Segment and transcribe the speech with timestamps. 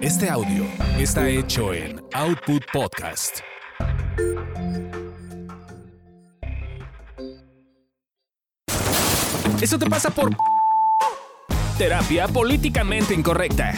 [0.00, 0.64] Este audio
[0.96, 3.38] está hecho en Output Podcast.
[9.60, 10.30] Eso te pasa por
[11.76, 13.74] terapia políticamente incorrecta.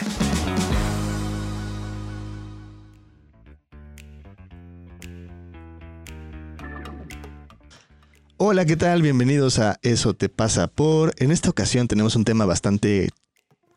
[8.36, 9.00] Hola, ¿qué tal?
[9.00, 11.14] Bienvenidos a Eso te pasa por.
[11.16, 13.08] En esta ocasión tenemos un tema bastante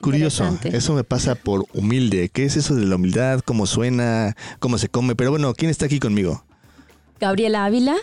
[0.03, 0.59] curioso.
[0.63, 2.29] Eso me pasa por humilde.
[2.29, 3.39] ¿Qué es eso de la humildad?
[3.43, 4.35] ¿Cómo suena?
[4.59, 5.15] ¿Cómo se come?
[5.15, 6.43] Pero bueno, ¿quién está aquí conmigo?
[7.19, 7.95] Gabriela Ávila.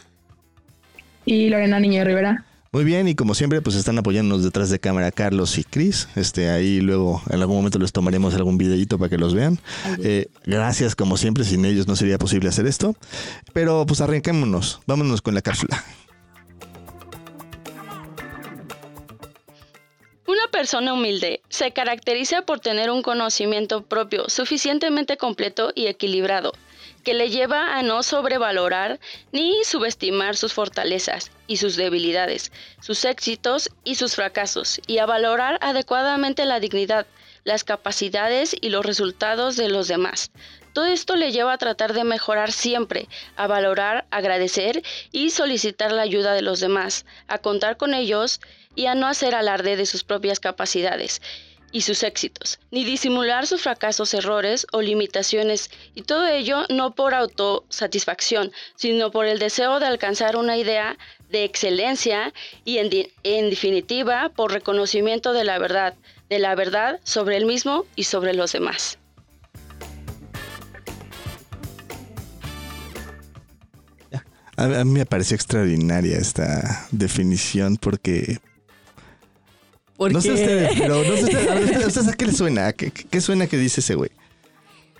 [1.27, 2.45] y Lorena Niño Rivera.
[2.73, 6.07] Muy bien, y como siempre, pues están apoyándonos detrás de cámara Carlos y Cris.
[6.15, 9.59] Este, ahí luego en algún momento les tomaremos algún videito para que los vean.
[10.05, 12.95] Eh, gracias, como siempre, sin ellos no sería posible hacer esto.
[13.53, 15.85] Pero pues arranquémonos, vámonos con la cápsula.
[20.51, 26.53] Persona humilde se caracteriza por tener un conocimiento propio suficientemente completo y equilibrado,
[27.05, 29.01] que le lleva a no sobrevalorar
[29.33, 35.59] ni subestimar sus fortalezas y sus debilidades, sus éxitos y sus fracasos, y a valorar
[35.63, 37.07] adecuadamente la dignidad,
[37.45, 40.31] las capacidades y los resultados de los demás.
[40.73, 46.03] Todo esto le lleva a tratar de mejorar siempre, a valorar, agradecer y solicitar la
[46.03, 48.41] ayuda de los demás, a contar con ellos
[48.81, 51.21] y a no hacer alarde de sus propias capacidades
[51.71, 57.13] y sus éxitos, ni disimular sus fracasos, errores o limitaciones, y todo ello no por
[57.13, 60.97] autosatisfacción, sino por el deseo de alcanzar una idea
[61.29, 62.33] de excelencia
[62.65, 62.89] y en,
[63.23, 65.95] en definitiva por reconocimiento de la verdad,
[66.31, 68.97] de la verdad sobre él mismo y sobre los demás.
[74.61, 78.41] A, mí me pareció extraordinaria esta definición porque
[80.01, 82.91] Porque, no sé ustedes, pero no sé ustedes, ustedes- a qué les suena, ¿A ¿Qué,
[82.91, 84.11] qué suena que dice ese güey?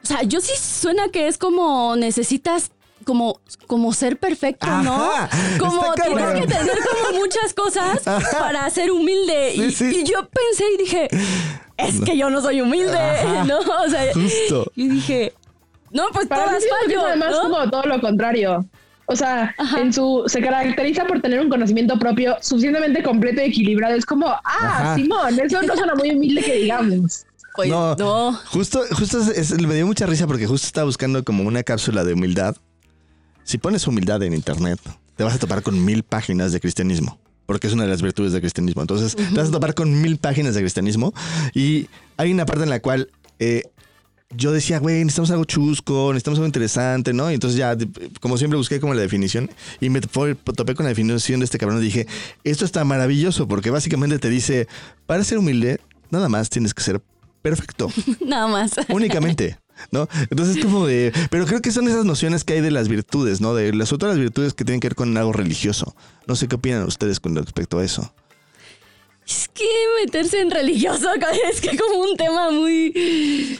[0.03, 2.71] o sea, yo sí suena que es como necesitas
[3.05, 5.11] como, como ser perfecto, ¿no?
[5.11, 6.41] Ajá, Como está tienes cabrón.
[6.43, 8.39] que tener como muchas cosas Ajá.
[8.41, 9.53] para ser humilde.
[9.55, 9.85] Sí, y, sí.
[10.01, 11.09] y yo pensé y dije,
[11.79, 13.45] es que yo no soy humilde, Ajá.
[13.49, 13.59] ¿no?
[13.59, 14.71] O sea, Justo.
[14.77, 15.33] y dije,
[15.93, 17.41] no, pues Para mí todas es fallo, además ¿no?
[17.43, 18.67] como todo lo contrario.
[19.13, 19.81] O sea, Ajá.
[19.81, 23.95] en su se caracteriza por tener un conocimiento propio suficientemente completo y equilibrado.
[23.97, 24.95] Es como, ah, Ajá.
[24.95, 27.27] Simón, eso no suena muy humilde que digamos.
[27.57, 27.97] Pues No.
[27.97, 28.33] no.
[28.53, 32.05] Justo, justo es- es- me dio mucha risa porque justo estaba buscando como una cápsula
[32.05, 32.57] de humildad.
[33.43, 34.79] Si pones humildad en internet,
[35.17, 37.19] te vas a topar con mil páginas de cristianismo.
[37.47, 38.81] Porque es una de las virtudes del cristianismo.
[38.81, 41.13] Entonces, te vas a topar con mil páginas de cristianismo.
[41.53, 43.11] Y hay una parte en la cual
[43.41, 43.65] eh,
[44.31, 47.31] yo decía, güey, necesitamos algo chusco, necesitamos algo interesante, ¿no?
[47.31, 47.77] Y entonces ya,
[48.21, 51.81] como siempre, busqué como la definición y me topé con la definición de este cabrón
[51.81, 52.07] y dije,
[52.45, 54.69] esto está maravilloso porque básicamente te dice,
[55.07, 55.81] para ser humilde,
[56.11, 57.03] nada más tienes que ser
[57.43, 57.91] perfecto
[58.25, 58.73] Nada más.
[58.89, 59.59] únicamente.
[59.93, 60.07] ¿No?
[60.29, 61.11] Entonces es como de.
[61.31, 63.55] Pero creo que son esas nociones que hay de las virtudes, ¿no?
[63.55, 65.97] De las otras virtudes que tienen que ver con algo religioso.
[66.27, 68.13] No sé qué opinan ustedes con respecto a eso.
[69.27, 69.65] Es que
[70.05, 71.09] meterse en religioso
[71.51, 73.59] es que como un tema muy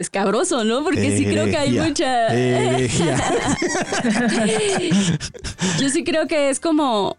[0.00, 0.82] escabroso, ¿no?
[0.82, 2.34] Porque sí creo que hay mucha...
[5.78, 7.18] Yo sí creo que es como,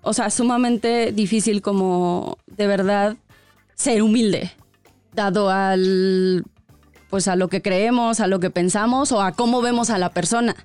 [0.00, 3.16] o sea, sumamente difícil como de verdad
[3.74, 4.50] ser humilde,
[5.12, 6.44] dado al,
[7.10, 10.10] pues a lo que creemos, a lo que pensamos o a cómo vemos a la
[10.10, 10.56] persona,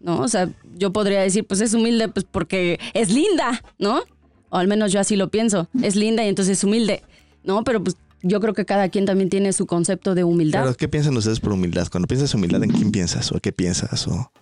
[0.00, 0.20] ¿no?
[0.20, 4.02] O sea, yo podría decir, pues es humilde pues porque es linda, ¿no?
[4.50, 7.02] O al menos yo así lo pienso, es linda y entonces es humilde,
[7.42, 7.64] ¿no?
[7.64, 10.62] Pero pues yo creo que cada quien también tiene su concepto de humildad.
[10.62, 11.86] Pero, ¿qué piensan ustedes por humildad?
[11.90, 13.30] Cuando piensas humildad, ¿en quién piensas?
[13.32, 14.08] ¿O qué piensas?
[14.08, 14.32] O...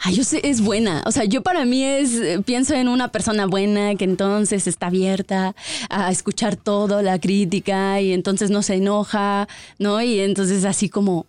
[0.00, 1.02] Ay, yo sé, es buena.
[1.06, 4.86] O sea, yo para mí es, eh, pienso en una persona buena que entonces está
[4.86, 5.54] abierta
[5.90, 9.46] a escuchar todo, la crítica, y entonces no se enoja,
[9.78, 10.00] ¿no?
[10.00, 11.26] Y entonces así como,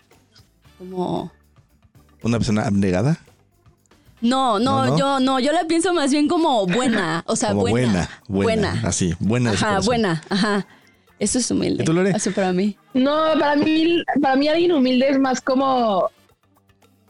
[0.78, 1.32] como...
[2.24, 3.20] ¿Una persona abnegada?
[4.22, 4.98] No, no, No, no.
[4.98, 8.10] yo no, yo la pienso más bien como buena, o sea, Como buena.
[8.28, 10.66] buena, buena, así, buena Ajá, buena, ajá.
[11.20, 11.84] Eso es humilde.
[11.84, 12.12] ¿Y tú, Lore?
[12.12, 12.78] Eso para mí.
[12.94, 16.10] No, para mí, para mí alguien humilde es más como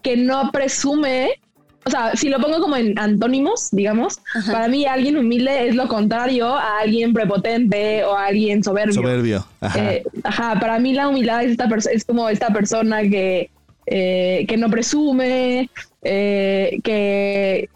[0.02, 1.40] que no presume.
[1.84, 4.52] O sea, si lo pongo como en antónimos, digamos, Ajá.
[4.52, 8.94] para mí alguien humilde es lo contrario a alguien prepotente o a alguien soberbio.
[8.94, 9.46] Soberbio.
[9.60, 9.92] Ajá.
[9.92, 13.50] Eh, ajá, para mí la humildad es, esta es como esta persona que,
[13.86, 15.70] eh, que no presume,
[16.02, 17.68] eh, que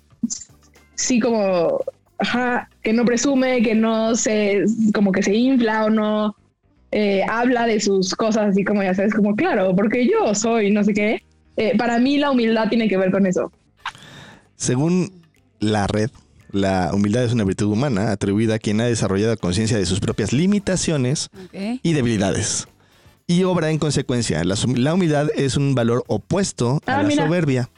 [0.96, 1.80] sí como,
[2.20, 4.64] ajá, que no presume, que no se,
[4.94, 6.36] como que se infla o no
[6.92, 10.82] eh, habla de sus cosas así como ya sabes, como claro, porque yo soy no
[10.84, 11.22] sé qué.
[11.56, 13.52] Eh, para mí la humildad tiene que ver con eso.
[14.56, 15.12] Según
[15.58, 16.10] la red,
[16.52, 20.32] la humildad es una virtud humana atribuida a quien ha desarrollado conciencia de sus propias
[20.32, 21.28] limitaciones
[21.82, 22.66] y debilidades.
[23.26, 24.42] y obra en consecuencia.
[24.42, 24.56] La,
[24.92, 27.26] humildad es un valor opuesto a Ah, la mira.
[27.26, 27.68] soberbia.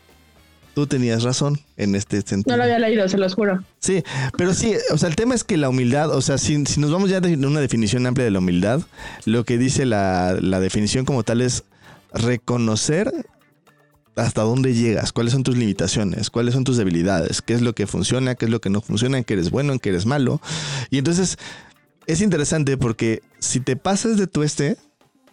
[0.74, 2.50] Tú tenías razón en este sentido.
[2.50, 3.62] No lo había leído, se los juro.
[3.78, 4.02] Sí,
[4.38, 6.90] pero sí, o sea, el tema es que la humildad, o sea, si, si nos
[6.90, 8.80] vamos ya de una definición amplia de la humildad,
[9.26, 11.64] lo que dice la, la definición como tal es
[12.14, 13.12] reconocer
[14.16, 17.86] hasta dónde llegas, cuáles son tus limitaciones, cuáles son tus debilidades, qué es lo que
[17.86, 20.40] funciona, qué es lo que no funciona, en qué eres bueno, en qué eres malo.
[20.90, 21.38] Y entonces
[22.06, 24.76] es interesante porque si te pasas de tueste,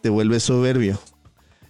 [0.01, 0.99] te vuelves soberbio.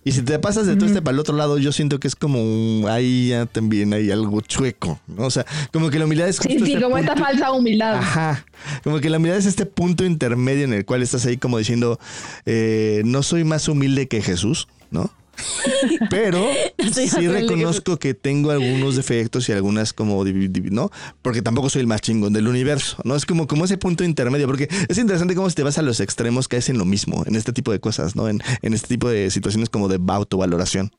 [0.10, 2.42] Y si te pasas de tueste para el otro lado, yo siento que es como
[2.42, 5.24] un- ahí ya también hay algo chueco, ¿no?
[5.26, 7.96] O sea, como que la humildad es Sí, justo sí, este como esta falsa humildad.
[7.96, 8.46] Ajá.
[8.84, 12.00] Como que la humildad es este punto intermedio en el cual estás ahí como diciendo,
[12.46, 15.12] eh, no soy más humilde que Jesús, ¿no?
[16.10, 16.48] Pero
[16.92, 20.92] sí reconozco que tengo algunos defectos y algunas como, ¿no?
[21.22, 23.16] Porque tampoco soy el más chingón del universo, ¿no?
[23.16, 26.00] Es como, como ese punto intermedio, porque es interesante cómo si te vas a los
[26.00, 28.28] extremos caes en lo mismo, en este tipo de cosas, ¿no?
[28.28, 30.92] En, en este tipo de situaciones como de autovaloración.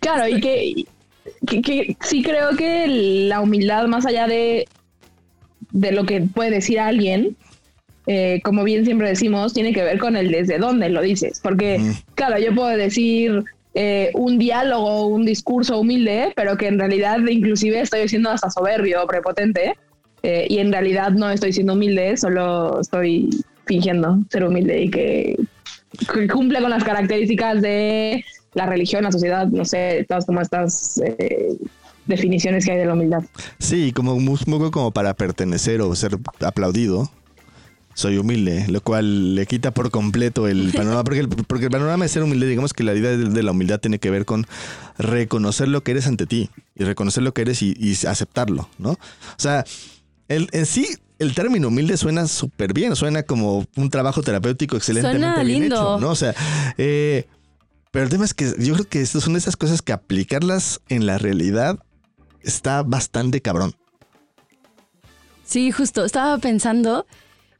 [0.00, 0.84] Claro, y que,
[1.46, 2.86] que, que sí creo que
[3.28, 4.66] la humildad, más allá de,
[5.70, 7.36] de lo que puede decir alguien,
[8.06, 11.40] eh, como bien siempre decimos, tiene que ver con el desde dónde lo dices.
[11.42, 11.92] Porque, Mm.
[12.14, 13.44] claro, yo puedo decir
[13.74, 19.02] eh, un diálogo, un discurso humilde, pero que en realidad inclusive estoy siendo hasta soberbio
[19.02, 19.74] o prepotente.
[20.24, 23.28] eh, y en realidad no estoy siendo humilde, solo estoy
[23.66, 25.36] fingiendo ser humilde y que,
[26.14, 28.24] que cumple con las características de
[28.54, 31.56] la religión, la sociedad, no sé, todas como estas eh,
[32.06, 33.22] definiciones que hay de la humildad.
[33.58, 37.10] Sí, como un poco como para pertenecer o ser aplaudido.
[37.94, 42.04] Soy humilde, lo cual le quita por completo el panorama, porque el, porque el panorama
[42.04, 44.46] de ser humilde, digamos que la idea de, de la humildad tiene que ver con
[44.98, 48.92] reconocer lo que eres ante ti y reconocer lo que eres y, y aceptarlo, ¿no?
[48.92, 48.98] O
[49.38, 49.64] sea,
[50.28, 50.86] el, en sí,
[51.18, 55.76] el término humilde suena súper bien, suena como un trabajo terapéutico excelentemente Suena bien lindo.
[55.76, 56.10] hecho, ¿no?
[56.10, 56.34] O sea,
[56.78, 57.26] eh,
[57.90, 61.04] pero el tema es que yo creo que estas son esas cosas que aplicarlas en
[61.06, 61.78] la realidad
[62.42, 63.74] está bastante cabrón.
[65.44, 66.04] Sí, justo.
[66.04, 67.06] Estaba pensando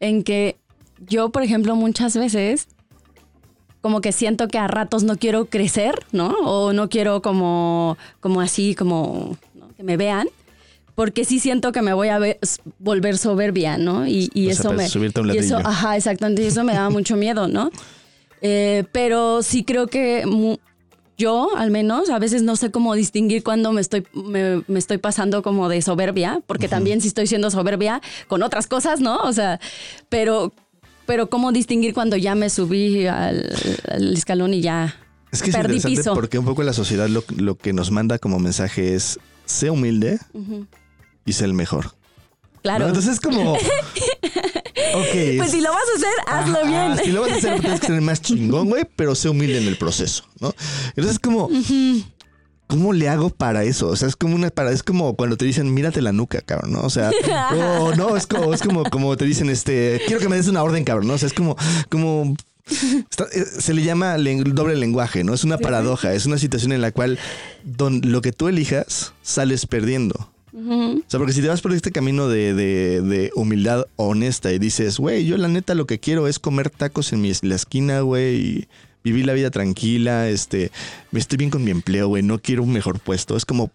[0.03, 0.57] en que
[1.07, 2.67] yo, por ejemplo, muchas veces
[3.81, 6.29] como que siento que a ratos no quiero crecer, ¿no?
[6.45, 9.75] O no quiero como, como así, como ¿no?
[9.77, 10.29] que me vean.
[10.95, 12.39] Porque sí siento que me voy a ver-
[12.79, 14.07] volver soberbia, ¿no?
[14.07, 14.89] Y, y O sea, eso me...
[14.89, 16.43] subirte un y eso, ajá, exactamente.
[16.43, 17.71] Y eso me da mucho miedo, ¿no?
[18.43, 20.25] Eh, pero sí creo que
[21.23, 24.99] yo, al menos, a veces no sé cómo distinguir cuando me estoy, me, me estoy
[24.99, 29.19] pasando como de soberbia, porque también sí estoy siendo soberbia con otras cosas, ¿no?
[29.23, 29.61] O sea,
[30.09, 30.53] pero,
[31.07, 33.55] pero cómo distinguir cuando ya me subí al,
[33.89, 34.97] al escalón y ya
[35.31, 36.15] Es que es perdí interesante piso.
[36.15, 40.19] porque un poco la sociedad lo, lo que nos manda como mensaje es sé humilde
[41.25, 41.95] y sé el mejor.
[42.63, 42.81] Claro.
[42.85, 42.89] ¿No?
[42.89, 43.57] Entonces es como...
[44.95, 45.37] ok.
[45.39, 47.05] pues si lo vas a hacer, hazlo Ajá, bien.
[47.05, 49.69] Si lo vas a hacer, tienes que ser más chingón, güey, pero sé humilde en
[49.69, 50.55] el proceso, ¿no?
[50.89, 51.49] Entonces es como...
[52.69, 53.89] ¿Cómo le hago para eso?
[53.89, 56.73] O sea, es como una para, es como cuando te dicen, mírate la nuca, cabrón,
[56.73, 56.81] ¿no?
[56.81, 57.11] O sea,
[57.99, 60.83] no, es como, es como, como te dicen, este, quiero que me des una orden,
[60.83, 61.15] cabrón, ¿no?
[61.15, 61.55] O sea, es como,
[61.91, 62.35] como
[63.11, 65.35] está- eh, se le llama doble lenguaje, ¿no?
[65.35, 67.19] Es una paradoja, es una situación en la cual
[67.63, 70.32] don- lo que tú elijas sales perdiendo.
[70.55, 74.59] O sea, porque si te vas por este camino de, de- de humildad honesta y
[74.59, 78.01] dices, güey, yo la neta lo que quiero es comer tacos en mi, la esquina,
[78.01, 78.69] güey, y
[79.05, 80.71] vivir la vida tranquila, este,
[81.11, 83.37] me estoy bien con mi empleo, güey, no quiero un mejor puesto.
[83.37, 83.71] Es como,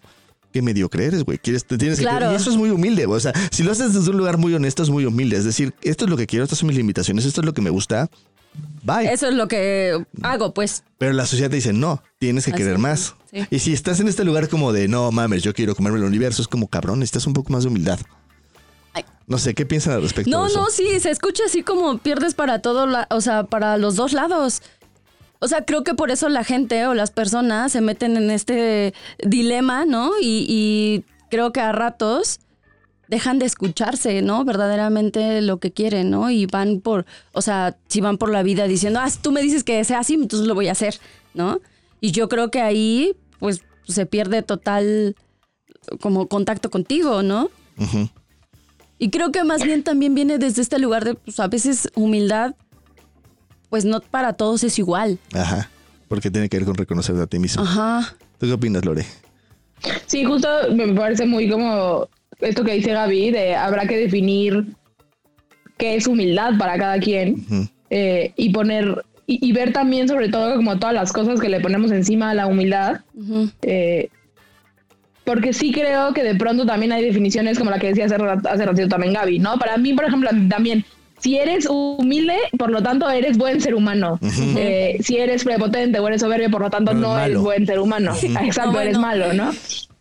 [0.53, 1.37] qué mediocre eres, güey.
[1.39, 2.31] Quieres, te tienes que- Claro.
[2.31, 3.17] y eso es muy humilde, güey.
[3.17, 5.35] O sea, si lo haces desde un lugar muy honesto, es muy humilde.
[5.37, 7.61] Es decir, esto es lo que quiero, estas son mis limitaciones, esto es lo que
[7.61, 8.09] me gusta.
[8.83, 9.11] Bye.
[9.11, 10.83] Eso es lo que hago, pues.
[10.97, 13.15] Pero la sociedad te dice, no, tienes que Así querer más.
[13.31, 13.45] sí.
[13.51, 16.41] Y si estás en este lugar como de, no mames, yo quiero comerme el universo,
[16.41, 17.99] es como cabrón, necesitas un poco más de humildad.
[19.27, 20.31] No sé, ¿qué piensan al respecto?
[20.31, 20.61] No, de eso?
[20.61, 24.13] no, sí, se escucha así como pierdes para todo, la- o sea, para los dos
[24.13, 24.61] lados.
[25.39, 28.93] O sea, creo que por eso la gente o las personas se meten en este
[29.19, 30.11] dilema, ¿no?
[30.21, 32.39] Y, y creo que a ratos
[33.07, 34.43] dejan de escucharse, ¿no?
[34.45, 36.29] Verdaderamente lo que quieren, ¿no?
[36.29, 39.63] Y van por, o sea, si van por la vida diciendo, ah, tú me dices
[39.63, 40.99] que sea así, entonces lo voy a hacer,
[41.33, 41.59] ¿no?
[42.01, 45.15] Y yo creo que ahí, pues, se pierde total
[46.01, 47.49] como contacto contigo, ¿no?
[47.77, 48.09] Ujú.
[48.99, 52.55] Y creo que más bien también viene desde este lugar de, pues a veces humildad,
[53.69, 55.19] pues no para todos es igual.
[55.33, 55.69] Ajá.
[56.07, 57.63] Porque tiene que ver con reconocerte a ti mismo.
[57.63, 58.15] Ajá.
[58.39, 59.05] ¿Tú qué opinas, Lore?
[60.07, 64.65] Sí, justo me parece muy como esto que dice Gaby, de habrá que definir
[65.77, 67.45] qué es humildad para cada quien
[67.89, 71.59] eh, y poner y, y ver también sobre todo como todas las cosas que le
[71.59, 73.01] ponemos encima a la humildad,
[73.63, 74.09] eh,
[75.25, 78.47] porque sí creo que de pronto también hay definiciones como la que decía hace, rat-
[78.47, 79.57] hace ratito también Gaby, ¿no?
[79.57, 80.85] Para mí, por ejemplo, también
[81.19, 84.19] si eres humilde, por lo tanto eres buen ser humano.
[84.55, 87.25] Eh, si eres prepotente o eres soberbio, por lo tanto no malo.
[87.25, 88.13] eres buen ser humano.
[88.43, 89.07] Exacto, No, eres bueno.
[89.07, 89.51] malo, ¿no?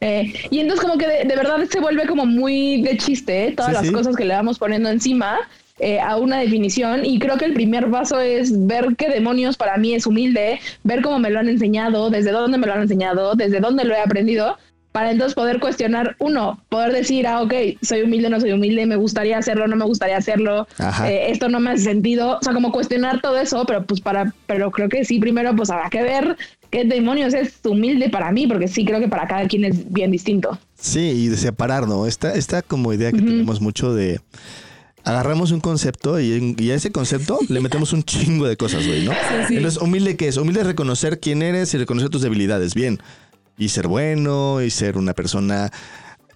[0.00, 3.52] Eh, y entonces como que de, de verdad se vuelve como muy de chiste, ¿eh?
[3.56, 3.92] todas Sí, las sí.
[3.92, 5.38] cosas que le vamos poniendo encima
[5.78, 7.04] eh, a una definición.
[7.04, 11.00] Y creo que el primer paso es ver qué demonios para mí es humilde, ver
[11.02, 14.00] cómo me lo han enseñado, desde dónde me lo han enseñado, desde dónde lo he
[14.00, 14.58] aprendido
[14.97, 18.97] para entonces poder cuestionar, uno, poder decir, ah, ok, soy humilde, no soy humilde, me
[18.97, 20.67] gustaría hacerlo, no me gustaría hacerlo,
[21.05, 24.33] eh, esto no me hace sentido, o sea, como cuestionar todo eso, pero pues para,
[24.47, 26.38] pero creo que sí, primero pues habrá que ver
[26.71, 30.11] qué demonios es humilde para mí, porque sí creo que para cada quien es bien
[30.11, 30.59] distinto.
[30.81, 32.07] Sí, y de separar, ¿no?
[32.07, 34.19] Esta, esta como idea que tenemos mucho de
[35.05, 39.05] agarramos un concepto y, y a ese concepto le metemos un chingo de cosas, güey,
[39.05, 39.12] ¿no?
[39.50, 40.37] Entonces, humilde qué es?
[40.37, 42.99] Humilde es reconocer quién eres y reconocer tus debilidades, bien.
[43.59, 45.71] Y ser bueno, y ser una persona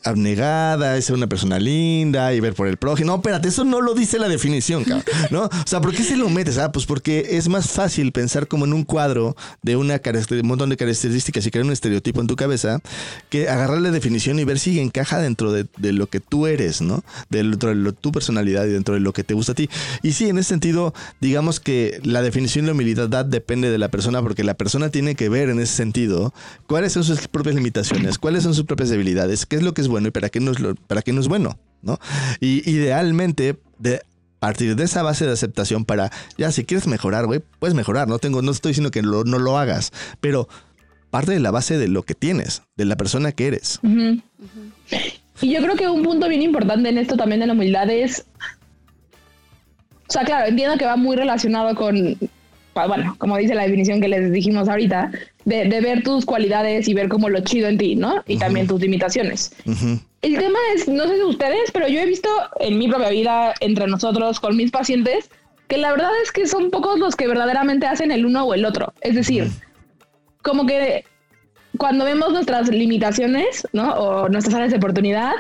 [0.05, 3.09] abnegada, y ser una persona linda, y ver por el prójimo.
[3.11, 5.45] No, espérate, eso no lo dice la definición, cabrón, ¿no?
[5.45, 6.59] O sea, ¿por qué se lo metes?
[6.59, 10.71] Ah, pues porque es más fácil pensar como en un cuadro de una un montón
[10.71, 12.81] de características y crear un estereotipo en tu cabeza
[13.29, 17.03] que agarrar la definición y ver si encaja dentro de, lo que tú eres, ¿no?
[17.29, 19.69] Dentro de lo- tu personalidad y dentro de lo que te gusta a ti.
[20.03, 24.23] Y sí, en ese sentido, digamos que la definición de humildad depende de la persona
[24.23, 26.33] porque la persona tiene que ver en ese sentido
[26.67, 29.89] cuáles son sus propias limitaciones, cuáles son sus propias debilidades, qué es lo que es
[29.91, 31.99] bueno y para qué no es, lo- para qué no es bueno, ¿no?
[32.41, 34.01] Y idealmente, de
[34.39, 38.19] partir de esa base de aceptación para, ya, si quieres mejorar, güey, puedes mejorar, no
[38.19, 40.49] tengo, no estoy diciendo que lo- no lo hagas, pero
[41.11, 43.81] parte de la base de lo que tienes, de la persona que eres.
[45.43, 48.25] Y yo creo que un punto bien importante en esto también de la humildad es,
[50.09, 52.17] o sea, claro, entiendo que va muy relacionado con,
[52.75, 55.11] bueno, como dice la definición que les dijimos ahorita,
[55.45, 58.23] de, de ver tus cualidades y ver como lo chido en ti, ¿no?
[58.27, 59.53] Y también tus limitaciones.
[60.23, 62.29] El tema es, no sé si ustedes, pero yo he visto
[62.61, 65.31] en mi propia vida, entre nosotros, con mis pacientes,
[65.69, 68.65] que la verdad es que son pocos los que verdaderamente hacen el uno o el
[68.65, 68.93] otro.
[69.01, 69.51] Es decir,
[70.43, 71.05] como que
[71.79, 73.93] cuando vemos nuestras limitaciones, ¿no?
[73.95, 75.33] O nuestras áreas de oportunidad,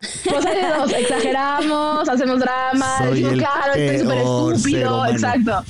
[0.00, 5.64] pues dos, exageramos, hacemos drama, Soy decimos, claro, estoy súper estúpido, exacto.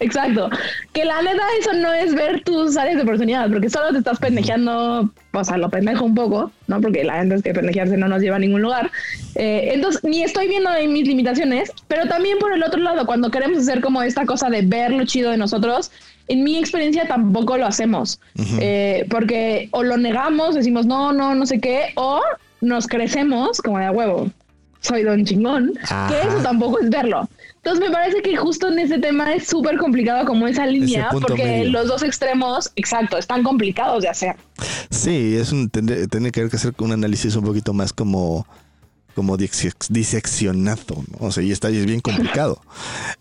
[0.00, 0.50] Exacto.
[0.92, 4.18] Que la neta eso no es ver tus áreas de oportunidad, porque solo te estás
[4.18, 6.80] pendejeando, pues a lo pendejo un poco, ¿no?
[6.80, 8.90] Porque la gente es que pendejearse no nos lleva a ningún lugar.
[9.36, 13.30] Eh, entonces, ni estoy viendo ahí mis limitaciones, pero también por el otro lado, cuando
[13.30, 15.92] queremos hacer como esta cosa de ver lo chido de nosotros,
[16.26, 18.20] en mi experiencia tampoco lo hacemos.
[18.60, 22.20] Eh, porque o lo negamos, decimos no, no, no sé qué, o
[22.60, 24.30] nos crecemos como de a huevo.
[24.80, 26.08] Soy don chingón, Ajá.
[26.08, 27.28] que eso tampoco es verlo.
[27.64, 31.42] Entonces me parece que justo en ese tema es súper complicado como esa línea, porque
[31.42, 31.70] medio.
[31.70, 34.36] los dos extremos, exacto, están complicados de hacer.
[34.90, 38.46] Sí, es un, tiene que hacer un análisis un poquito más como,
[39.14, 41.28] como diseccionado, ¿no?
[41.28, 42.60] O sea, y está y es bien complicado.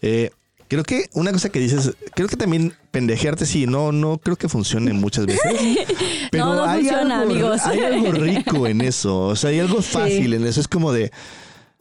[0.01, 0.31] Eh,
[0.67, 4.49] creo que una cosa que dices, creo que también pendejearte, sí, no, no creo que
[4.49, 5.41] funcione muchas veces.
[6.31, 7.61] Pero No, no hay funciona, algo, amigos.
[7.61, 9.27] Hay algo rico en eso.
[9.27, 10.59] O sea, hay algo fácil en eso.
[10.59, 11.13] Es como de,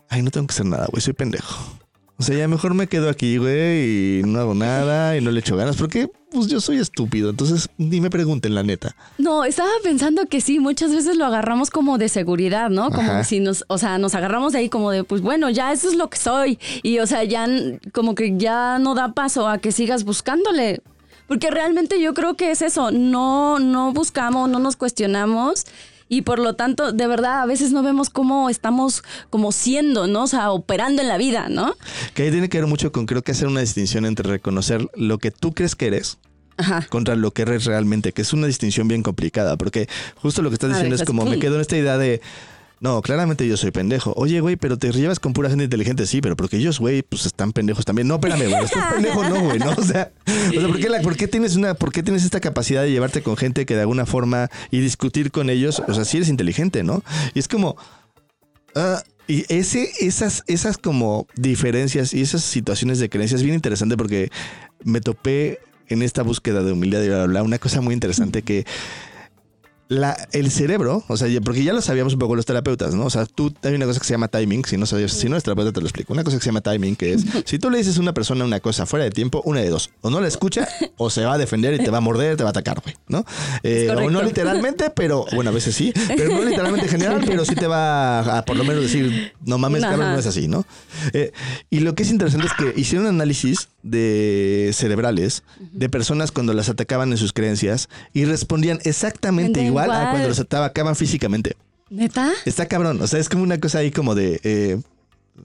[0.09, 1.82] ay, no tengo que hacer nada, güey, soy pendejo.
[2.19, 5.41] O sea, ya mejor me quedo aquí, güey, y no hago nada y no le
[5.41, 7.31] echo ganas porque pues yo soy estúpido.
[7.31, 8.95] Entonces, ni me pregunten la neta.
[9.19, 12.91] No, estaba pensando que sí, muchas veces lo agarramos como de seguridad, ¿no?
[12.91, 13.25] Como Ajá.
[13.25, 15.95] si nos, o sea, nos agarramos de ahí como de, pues bueno, ya eso es
[15.95, 16.59] lo que soy.
[16.83, 17.47] Y o sea, ya
[17.93, 20.81] como que ya no da paso a que sigas buscándole.
[21.29, 25.67] Porque realmente yo creo que es eso, no, no buscamos, no nos cuestionamos.
[26.13, 30.25] Y por lo tanto, de verdad, a veces no vemos cómo estamos como siendo, ¿no?
[30.25, 31.75] O sea, operando en la vida, ¿no?
[32.13, 35.17] Que ahí tiene que ver mucho con creo que hacer una distinción entre reconocer lo
[35.17, 36.19] que tú crees que eres
[36.59, 36.87] Ajá.
[36.91, 40.57] contra lo que eres realmente, que es una distinción bien complicada, porque justo lo que
[40.57, 42.21] estás A diciendo ver, es como me quedo en esta idea de
[42.83, 44.13] no, claramente yo soy pendejo.
[44.17, 47.25] Oye, güey, pero te llevas con pura gente inteligente, sí, pero porque ellos, güey, pues
[47.25, 48.09] están pendejos también.
[48.09, 51.57] No, espérame, güey, estás pendejo, no, güey, no, o sea, o sea, ¿por qué, tienes
[51.57, 54.81] una, por qué tienes esta capacidad de llevarte con gente que de alguna forma y
[54.81, 57.03] discutir con ellos, o sea, si eres inteligente, ¿no?
[57.35, 57.77] Y es como,
[58.75, 63.97] Ah, y ese, esas, esas como diferencias y esas situaciones de creencias es bien interesante
[63.97, 64.31] porque
[64.85, 68.43] me topé en esta búsqueda de humildad y bla, bla, bla, una cosa muy interesante
[68.43, 68.65] que
[69.93, 73.05] la, el cerebro, o sea, porque ya lo sabíamos un poco los terapeutas, ¿no?
[73.05, 75.35] O sea, tú hay una cosa que se llama timing, si no sabías, si no
[75.37, 76.13] eres terapeuta te lo explico.
[76.13, 78.45] Una cosa que se llama timing, que es si tú le dices a una persona
[78.45, 81.35] una cosa fuera de tiempo, una de dos, o no la escucha, o se va
[81.35, 83.25] a defender y te va a morder, te va a atacar, güey, ¿no?
[83.63, 87.45] Eh, o no literalmente, pero bueno, a veces sí, pero no literalmente en general, pero
[87.45, 89.97] sí te va a, a por lo menos decir, no mames, Ajá.
[89.97, 90.65] no es así, ¿no?
[91.13, 91.33] Eh,
[91.71, 96.69] y lo que es interesante es que hicieron análisis de cerebrales de personas cuando las
[96.69, 100.11] atacaban en sus creencias y respondían exactamente Da igual, a igual.
[100.13, 101.57] cuando los atacaban físicamente.
[101.91, 102.33] ¿Neta?
[102.47, 104.41] Está cabrón, o sea, es como una cosa ahí como de...
[104.45, 104.81] eh,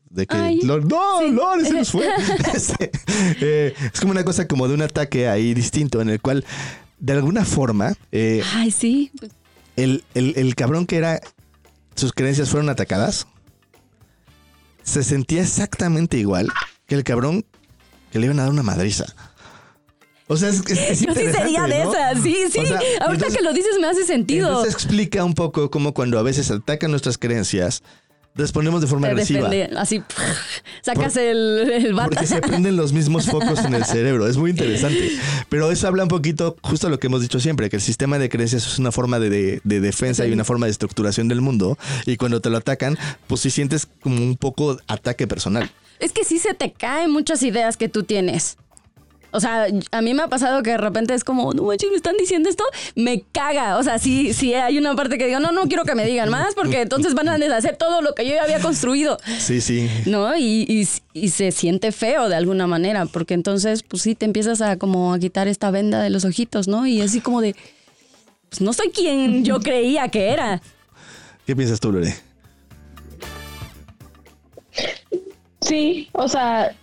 [0.10, 1.32] De que Ay, Lord- no, sí.
[1.32, 2.08] Lord, se nos fue.
[2.54, 2.92] Este,
[3.42, 6.46] eh, es como una cosa como de un ataque ahí distinto en el cual,
[7.00, 9.12] de alguna forma, eh, Ay, sí.
[9.76, 11.20] el, el- el cabrón que era,
[11.96, 13.28] sus creencias fueron atacadas,
[14.84, 16.50] se sentía exactamente igual
[16.88, 17.46] que el cabrón
[18.12, 19.06] que le iban a dar una madriza.
[20.28, 21.94] O sea, es, es- es Yo sí sería de ¿no?
[21.94, 22.60] esas, sí, sí.
[22.60, 24.48] O sea, Ahorita entonces- que lo dices me hace sentido.
[24.50, 27.82] Entonces explica un poco cómo cuando a veces atacan nuestras creencias,
[28.36, 29.50] respondemos de forma agresiva.
[29.78, 30.04] así,
[30.82, 32.10] sacas Por- el, el bata.
[32.10, 34.28] Porque se prenden los mismos focos en el cerebro.
[34.28, 35.12] Es muy interesante.
[35.50, 38.30] Pero eso habla un poquito justo lo que hemos dicho siempre, que el sistema de
[38.30, 41.78] creencias es una forma de, de- de defensa y una forma de estructuración del mundo.
[42.06, 45.72] Y cuando te lo atacan, pues sí sientes como un poco ataque personal.
[46.00, 48.58] Es que sí se te caen muchas ideas que tú tienes.
[49.38, 51.96] O sea, a mí me ha pasado que de repente es como, no manches, me
[51.96, 52.64] están diciendo esto,
[52.96, 53.78] me caga.
[53.78, 56.30] O sea, sí, sí hay una parte que digo, no, no quiero que me digan
[56.30, 59.18] más porque entonces van a deshacer todo lo que yo ya había construido.
[59.40, 59.90] Sí, sí.
[60.06, 60.36] ¿No?
[60.38, 64.62] Y, y- y se siente feo de alguna manera, porque entonces, pues sí, te empiezas
[64.62, 66.86] a como a quitar esta venda de los ojitos, ¿no?
[66.88, 67.56] Y así como de,
[68.50, 70.62] pues no soy quien yo creía que era.
[71.46, 72.14] ¿Qué piensas tú, Lore?
[75.62, 76.76] Sí, o sea,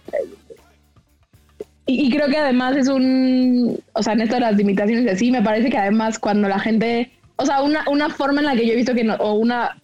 [1.87, 5.17] y, y creo que además es un, o sea, en esto de las limitaciones de
[5.17, 8.57] sí, me parece que además cuando la gente, o sea, una, una forma en la
[8.57, 9.77] que yo he visto que, no, o una,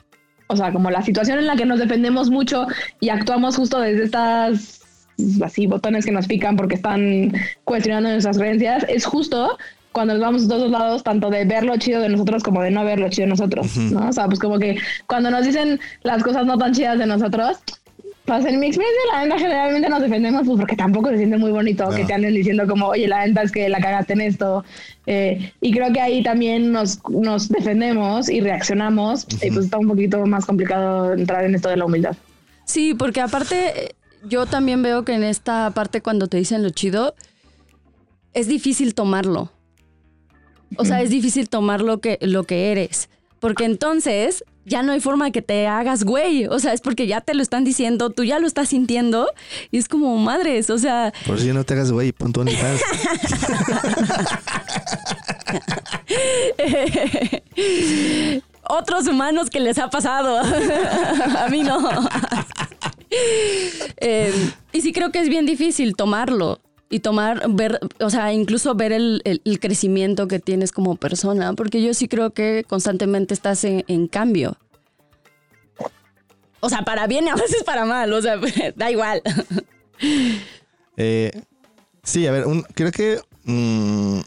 [0.46, 2.66] o sea, como la situación en la que nos defendemos mucho
[3.00, 4.80] y actuamos justo desde estas,
[5.44, 7.32] así, botones que nos pican porque están
[7.64, 9.58] cuestionando nuestras creencias, es justo
[9.92, 12.70] cuando nos vamos a todos lados, tanto de ver lo chido de nosotros como de
[12.70, 14.08] no ver lo chido de nosotros, ¿no?
[14.08, 17.58] O sea, pues como que cuando nos dicen las cosas no tan chidas de nosotros,
[18.38, 21.50] pues en mi experiencia, la neta, generalmente nos defendemos pues porque tampoco se siente muy
[21.50, 21.96] bonito Claro.
[21.96, 24.64] que te anden diciendo como, oye, la neta es que la cagaste en esto.
[25.06, 29.26] Eh, y creo que ahí también nos, nos defendemos y reaccionamos.
[29.42, 32.16] Y pues está un poquito más complicado entrar en esto de la humildad.
[32.64, 33.94] Sí, porque aparte
[34.28, 37.14] yo también veo que en esta parte cuando te dicen lo chido,
[38.32, 39.50] es difícil tomarlo.
[40.76, 43.08] O sea, es difícil tomar lo que, lo que eres.
[43.40, 46.46] Porque entonces ya no hay forma que te hagas güey.
[46.46, 49.28] O sea, es porque ya te lo están diciendo, tú ya lo estás sintiendo.
[49.70, 50.70] Y es como madres.
[50.70, 52.80] O sea, Por si no te hagas güey, pon tu OnlyFans.
[58.70, 60.38] otros humanos que les ha pasado.
[61.38, 61.88] A mí no.
[63.96, 64.32] Eh,
[64.72, 68.92] y sí creo que es bien difícil tomarlo y tomar, ver, o sea, incluso ver
[68.92, 73.62] el, el- el crecimiento que tienes como persona, porque yo sí creo que constantemente estás
[73.64, 74.56] en, en cambio.
[76.62, 78.38] O sea, para bien y a veces para mal, o sea,
[78.76, 79.22] da igual.
[80.96, 81.30] Eh,
[82.02, 84.20] sí, a ver, un- creo que mm,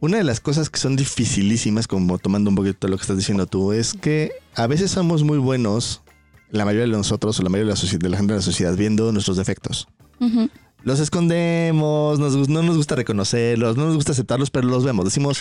[0.00, 3.46] una de las cosas que son dificilísimas, como tomando un poquito lo que estás diciendo
[3.46, 6.02] tú, es que a veces somos muy buenos,
[6.50, 8.74] la mayoría de nosotros o la mayoría de la, de la gente de la sociedad,
[8.76, 9.86] viendo nuestros defectos.
[10.20, 10.48] Ujú.
[10.84, 15.04] Los escondemos, nos no nos gusta reconocerlos, no nos gusta aceptarlos, pero los vemos.
[15.04, 15.40] Decimos,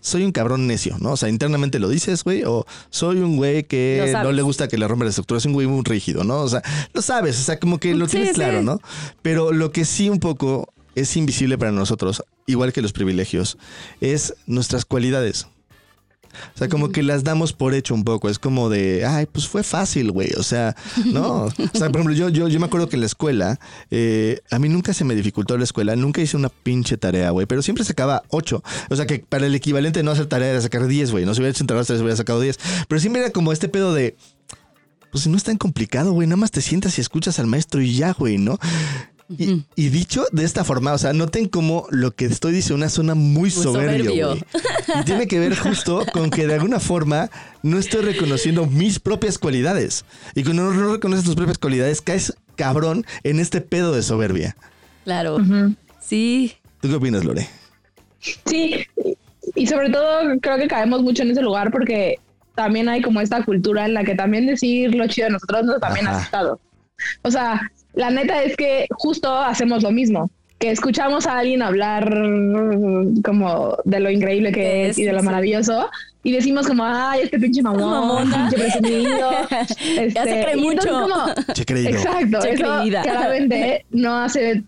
[0.00, 1.12] soy un cabrón necio, ¿no?
[1.12, 4.78] O sea, internamente lo dices, güey, o soy un güey que no le gusta que
[4.78, 6.40] le rompa la estructura, soy un güey muy rígido, ¿no?
[6.40, 8.34] O sea, lo sabes, o sea, como que lo Sí, tienes sí.
[8.34, 8.80] claro, ¿no?
[9.22, 13.58] Pero lo que sí un poco es invisible para nosotros, igual que los privilegios,
[14.00, 15.46] es nuestras cualidades.
[16.54, 18.28] O sea, como que las damos por hecho un poco.
[18.28, 20.30] Es como de, ay, pues fue fácil, güey.
[20.38, 21.44] O sea, no.
[21.44, 23.58] O sea, por ejemplo, yo, yo, me acuerdo que en la escuela,
[23.90, 25.96] eh, a mí nunca se me dificultó la escuela.
[25.96, 27.46] Nunca hice una pinche tarea, güey.
[27.46, 28.62] Pero siempre sacaba 8.
[28.90, 31.24] O sea, que para el equivalente de no hacer tarea era sacar 10, güey.
[31.24, 32.58] No se hubiera hecho entre las tres, hubiera sacado 10.
[32.88, 34.16] Pero siempre era como este pedo de,
[35.10, 36.26] pues no es tan complicado, güey.
[36.26, 38.58] Nada más te sientas y escuchas al maestro y ya, güey, ¿no?
[39.38, 42.88] Y, y dicho de esta forma, o sea, noten como lo que estoy diciendo una
[42.88, 44.26] zona muy, soberbio, soberbio.
[44.28, 44.44] güey.
[45.00, 47.30] Y tiene que ver justo con que de alguna forma
[47.62, 50.04] no estoy reconociendo mis propias cualidades.
[50.34, 54.56] Y cuando no, no reconoces tus propias cualidades, caes cabrón en este pedo de soberbia.
[55.04, 55.38] Claro.
[56.00, 56.54] Sí.
[56.80, 57.48] ¿Tú qué opinas, Lore?
[58.46, 58.84] Sí,
[59.54, 62.18] y sobre todo creo que caemos mucho en ese lugar porque
[62.54, 65.74] también hay como esta cultura en la que también decir lo chido de nosotros no
[65.76, 66.18] es también Ajá.
[66.18, 66.60] aceptado.
[67.22, 72.10] O sea, la neta es que justo hacemos lo mismo, que escuchamos a alguien hablar
[73.24, 75.88] como de lo increíble que es, Es, y de lo maravilloso
[76.22, 79.30] y decimos como, ay, este pinche mamón, pinche presumido.
[79.50, 81.00] Este, Ya se cree y entonces mucho.
[81.08, 81.90] como- Che creído.
[81.90, 83.02] Exacto, Che eso creída.
[83.02, 84.62] claramente no hace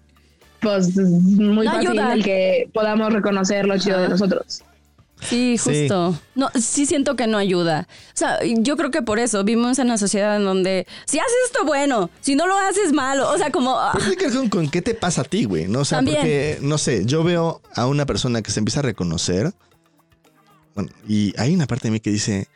[0.61, 2.13] pues muy No fácil ayuda.
[2.15, 4.63] el que podamos reconocer lo chido de nosotros.
[5.29, 5.81] Sí, Sí.
[5.89, 6.19] justo.
[6.35, 7.87] No, sí siento que no ayuda.
[8.09, 11.33] O sea, yo creo que por eso vivimos en una sociedad en donde si haces
[11.47, 14.37] esto bueno, si no lo haces malo, o sea, como ah, Pero tiene que ver
[14.37, 15.69] con, con qué te pasa a ti, güey.
[15.69, 15.81] ¿no?
[15.81, 16.17] O sea, También.
[16.19, 19.53] porque, no sé, yo veo a una persona que se empieza a reconocer.
[20.75, 22.49] bueno, y hay una parte de mí que dice,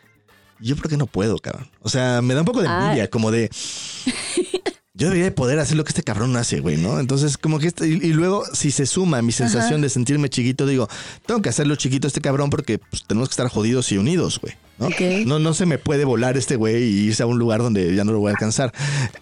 [0.58, 1.68] Yo creo que no puedo, cabrón.
[1.82, 2.84] O sea, me da un poco de Ah.
[2.86, 3.50] envidia, como de.
[4.96, 6.98] Yo debería de poder hacer lo que este cabrón hace, güey, ¿no?
[6.98, 10.66] Entonces, como que este- y, y luego, si se suma mi sensación de sentirme chiquito,
[10.66, 10.88] digo,
[11.26, 14.54] tengo que hacerlo chiquito este cabrón porque pues, tenemos que estar jodidos y unidos, güey.
[14.78, 14.88] ¿no?
[15.26, 18.04] No, no se me puede volar este güey y irse a un lugar donde ya
[18.04, 18.72] no lo voy a alcanzar.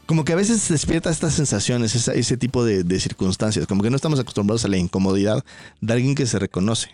[0.07, 3.91] Como que a veces despierta estas sensaciones, esa- ese tipo de, de circunstancias, como que
[3.91, 5.45] no estamos acostumbrados a la incomodidad
[5.81, 6.91] de alguien que se reconoce.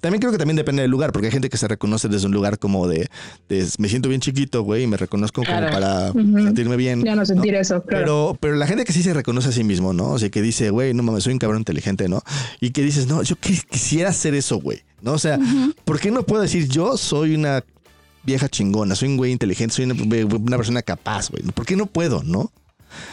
[0.00, 2.32] También creo que también depende del lugar, porque hay gente que se reconoce desde un
[2.32, 3.08] lugar como de,
[3.48, 7.02] de, me siento bien chiquito, güey, y me reconozco como para sentirme bien.
[7.04, 7.60] Ya no sentir ¿no?
[7.60, 8.04] eso, claro.
[8.04, 10.10] Pero, pero la gente que sí se reconoce a sí mismo, ¿no?
[10.12, 12.22] O sea, que dice, güey, no mames, soy un cabrón inteligente, ¿no?
[12.60, 15.12] Y que dices, no, yo qui- quisiera hacer eso, güey, ¿no?
[15.12, 15.38] O sea,
[15.84, 17.64] ¿por qué no puedo decir yo soy una
[18.24, 21.42] vieja chingona, soy un güey inteligente, soy una, una persona capaz, güey?
[21.44, 22.52] ¿Por qué no puedo, no?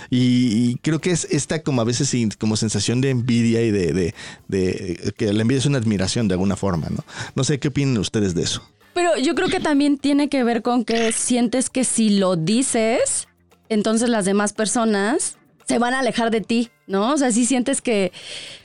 [0.09, 4.13] Y, creo que es esta como a veces como sensación de envidia y de, de,
[4.47, 7.03] de- que la envidia es una admiración de alguna forma, ¿no?
[7.35, 8.61] No sé qué opinan ustedes de eso.
[8.93, 13.27] Pero yo creo que también tiene que ver con que sientes que si lo dices,
[13.67, 17.11] entonces las demás personas se van a alejar de ti, ¿no?
[17.13, 18.11] O sea, si sientes que,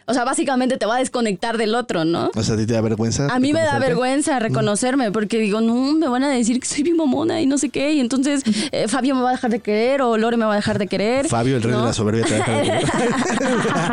[0.07, 2.31] o sea, básicamente te va a desconectar del otro, ¿no?
[2.35, 3.27] O sea, ¿a ti te da vergüenza?
[3.33, 6.83] A mí me da vergüenza reconocerme porque digo, no, me van a decir que soy
[6.83, 7.93] bien mamona y no sé qué.
[7.95, 10.57] Y entonces eh, Fabio me va a dejar de querer o Lore me va a
[10.57, 11.27] dejar de querer.
[11.29, 11.81] Fabio, el rey ¿no?
[11.81, 12.71] de la soberbia, te deja de-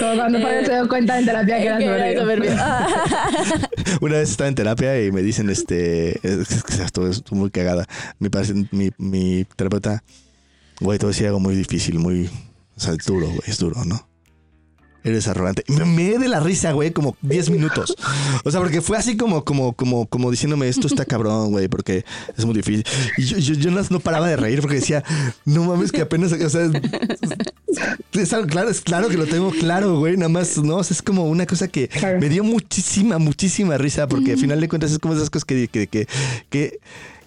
[0.00, 2.50] Como cuando Fabio se dio cuenta en terapia que era Que era soberbio.
[2.50, 2.52] soberbio.
[2.58, 2.86] Ah.
[4.00, 7.86] Una vez estaba en terapia y me dicen, este, es que esto es muy cagada.
[8.18, 8.28] Mi,
[8.70, 10.02] mi, mi terapeuta,
[10.80, 12.30] güey, te voy a decir algo muy difícil, muy,
[12.76, 14.06] o sea, es duro, güey, es duro, ¿no?
[15.06, 15.62] Eres arrogante.
[15.68, 17.94] Me de la risa, güey, como 10 minutos.
[18.44, 22.04] O sea, porque fue así como, como, como, como diciéndome esto está cabrón, güey, porque
[22.36, 22.84] es muy difícil.
[23.16, 25.04] Y yo, yo, yo no, no paraba de reír porque decía,
[25.44, 26.68] no mames, que apenas, o sea,
[28.12, 30.96] es algo claro, es claro que lo tengo claro, güey, nada más, no, O sea,
[30.96, 31.88] es como una cosa que
[32.20, 35.68] me dio muchísima, muchísima risa porque al final de cuentas es como esas cosas que,
[35.68, 36.08] que, que,
[36.50, 36.80] que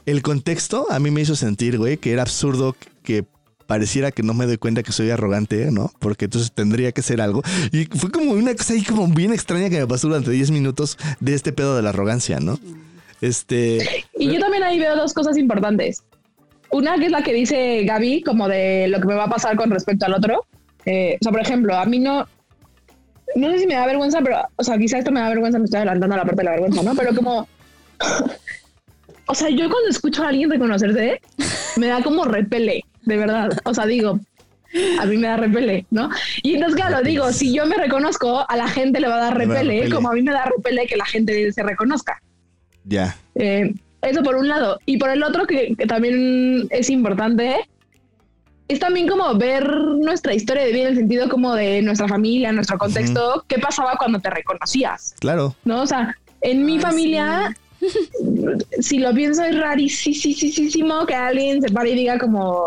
[0.05, 3.25] el contexto a mí me hizo sentir, güey, que era absurdo que
[3.69, 5.91] pareciera que no me doy cuenta que soy arrogante, ¿no?
[5.99, 7.43] Porque entonces tendría que ser algo.
[7.71, 10.97] Y fue como una cosa ahí como bien extraña que me pasó durante 10 minutos
[11.19, 12.57] de este pedo de la arrogancia, ¿no?
[13.21, 14.05] Este...
[14.17, 16.01] Y yo también ahí veo dos cosas importantes.
[16.71, 19.55] Una que es la que dice Gaby, como de lo que me va a pasar
[19.55, 20.47] con respecto al otro.
[20.87, 22.25] Eh, o sea, por ejemplo, a mí no,
[23.35, 25.65] no sé si me da vergüenza, pero, o sea, quizá esto me da vergüenza, me
[25.65, 26.95] estoy adelantando a la parte de la vergüenza, ¿no?
[26.95, 27.47] Pero como,
[29.27, 31.21] o sea, yo cuando escucho a alguien reconocerse,
[31.77, 33.49] me da como repele, de verdad.
[33.65, 34.19] O sea, digo,
[34.99, 36.09] a mí me da repele, ¿no?
[36.43, 39.37] Y entonces, claro, digo, si yo me reconozco, a la gente le va a dar
[39.37, 39.93] repele, repele.
[39.93, 42.21] como a mí me da repele que la gente se reconozca.
[42.85, 43.17] Ya.
[43.35, 44.79] Eh, eso por un lado.
[44.85, 47.55] Y por el otro, que, que también es importante,
[48.67, 52.51] es también como ver nuestra historia de vida en el sentido como de nuestra familia,
[52.51, 55.55] nuestro contexto, qué pasaba cuando te reconocías, Claro.
[55.65, 55.81] ¿no?
[55.81, 57.55] O sea, en mi familia,
[58.79, 62.65] si lo pienso, es rarísimo que alguien se pare y diga como,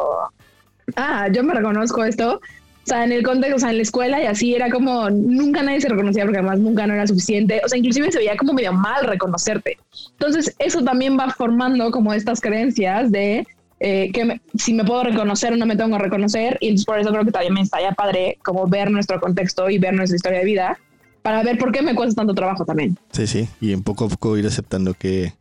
[0.96, 2.36] ah, yo me reconozco esto.
[2.84, 5.62] O sea, en el contexto, o sea, en la escuela y así era como, nunca
[5.62, 7.60] nadie se reconocía porque además nunca no era suficiente.
[7.64, 9.78] O sea, inclusive se veía como medio mal reconocerte.
[10.12, 13.46] Entonces, eso también va formando como estas creencias de
[13.84, 16.56] eh, que me- si me puedo reconocer o no me tengo que reconocer.
[16.60, 19.78] Y entonces por eso creo que también me estaría padre como ver nuestro contexto y
[19.78, 20.78] ver nuestra historia de vida
[21.22, 22.98] para ver por qué me cuesta tanto trabajo también.
[23.12, 23.48] Sí, sí.
[23.60, 25.34] Y en poco a poco ir aceptando que,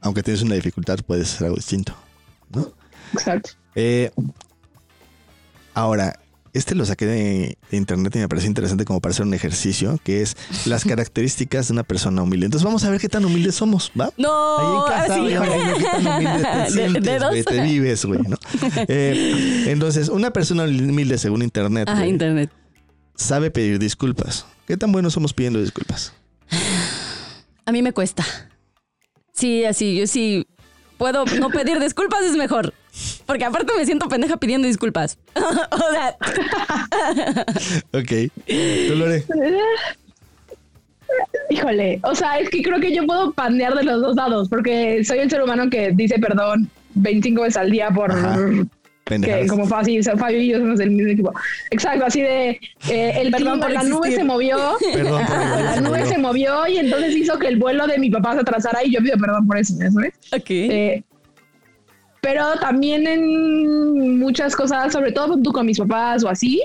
[0.00, 1.94] aunque tienes una dificultad, puedes hacer algo distinto,
[2.52, 2.72] ¿no?
[3.12, 3.50] Exacto.
[3.74, 4.10] Eh,
[5.74, 6.18] ahora,
[6.52, 10.22] este lo saqué de, internet y me parece interesante como para hacer un ejercicio, que
[10.22, 12.46] es las características de una persona humilde.
[12.46, 14.10] Entonces vamos a ver qué tan humildes somos, ¿va?
[14.16, 15.20] No, Ahí en casa, así.
[15.20, 18.36] güey, vamos a ver qué tan humilde te De- sientes, güey, te vives, güey, ¿no?
[18.88, 22.50] Eh, entonces, una persona humilde, según internet, Ah, güey, internet.
[23.14, 24.46] sabe pedir disculpas.
[24.66, 26.12] ¿Qué tan buenos somos pidiendo disculpas?
[27.64, 28.24] A mí me cuesta.
[29.32, 30.46] Sí, así, yo sí
[30.98, 32.74] puedo no pedir disculpas es mejor.
[33.26, 35.18] Porque aparte me siento pendeja pidiendo disculpas.
[35.70, 36.16] o sea,
[37.92, 38.32] Ok.
[38.88, 39.24] ¿Tú, Lore?
[41.50, 45.04] Híjole, o sea, es que creo que yo puedo pandear de los dos lados, porque
[45.04, 48.36] soy el ser humano que dice perdón 25 veces al día por Ajá.
[49.06, 51.32] Que como fácil, Fabio y yo somos del mismo equipo.
[51.70, 54.58] Exacto, así de eh, el Perdón clima, por la nube se movió,
[54.92, 58.40] Perdón la nube se movió y entonces hizo que el vuelo de mi papá se
[58.40, 60.14] atrasara y yo pido perdón por eso, ¿sabes?
[60.32, 60.50] ok.
[60.50, 61.04] Eh,
[62.20, 66.64] pero también en muchas cosas, sobre todo tú con mis papás o así,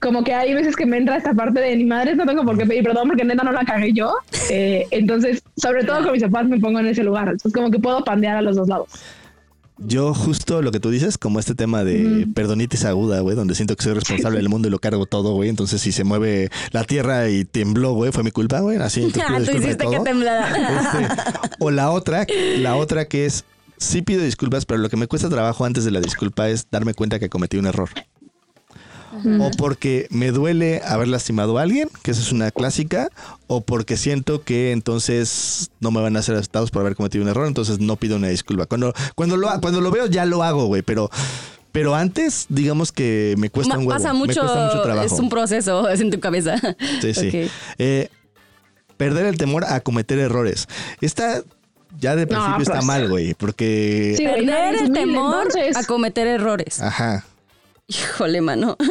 [0.00, 2.56] como que hay veces que me entra esta parte de mi madre, no tengo por
[2.56, 4.14] qué pedir perdón porque neta no la cagué yo.
[4.48, 7.24] Eh, entonces, sobre todo con mis papás me pongo en ese lugar.
[7.24, 8.88] Entonces, como que puedo pandear a los dos lados.
[9.78, 12.32] Yo justo lo que tú dices, como este tema de Ujú.
[12.32, 15.48] perdonitis aguda, güey, donde siento que soy responsable del mundo y lo cargo todo, güey.
[15.48, 18.78] Entonces, si se mueve la tierra y tembló, güey, fue mi culpa, güey.
[18.78, 20.02] Así, entonces Ah, Tú hiciste que todo.
[20.02, 20.48] temblara.
[20.80, 22.26] Este, o la otra,
[22.58, 23.44] la otra que es,
[23.76, 26.94] sí pido disculpas, pero lo que me cuesta trabajo antes de la disculpa es darme
[26.94, 27.88] cuenta que cometí un error.
[29.40, 33.08] O porque me duele haber lastimado a alguien, que esa es una clásica,
[33.46, 37.30] o porque siento que entonces no me van a ser aceptados por haber cometido un
[37.30, 38.66] error, entonces no pido una disculpa.
[38.66, 41.10] Cuando, cuando, lo, cuando lo veo ya lo hago, güey, pero,
[41.72, 43.98] pero antes digamos que me cuesta Ma- un huevo.
[43.98, 45.06] Pasa me mucho, cuesta mucho trabajo.
[45.06, 46.56] es un proceso es en tu cabeza.
[47.00, 47.50] Sí, sí.
[47.78, 48.08] Eh,
[48.96, 50.66] perder el temor a cometer errores.
[51.00, 51.42] Esta
[52.00, 54.14] ya de principio está mal, güey, porque...
[54.16, 55.76] Sí, Perder el temor entonces.
[55.76, 56.80] a cometer errores.
[56.82, 57.24] Ajá.
[57.88, 58.76] Híjole, mano.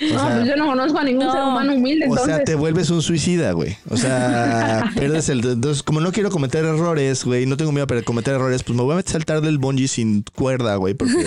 [0.00, 1.32] O no, sea, pues yo no conozco a ningún No.
[1.32, 2.36] ser humano humilde, o entonces.
[2.36, 3.76] sea, te vuelves un suicida, güey.
[3.90, 5.44] O sea, pierdes el...
[5.44, 8.84] Entonces, como no quiero cometer errores, güey, no tengo miedo a cometer errores, pues me
[8.84, 11.26] voy a saltar del bungee sin cuerda, güey, porque...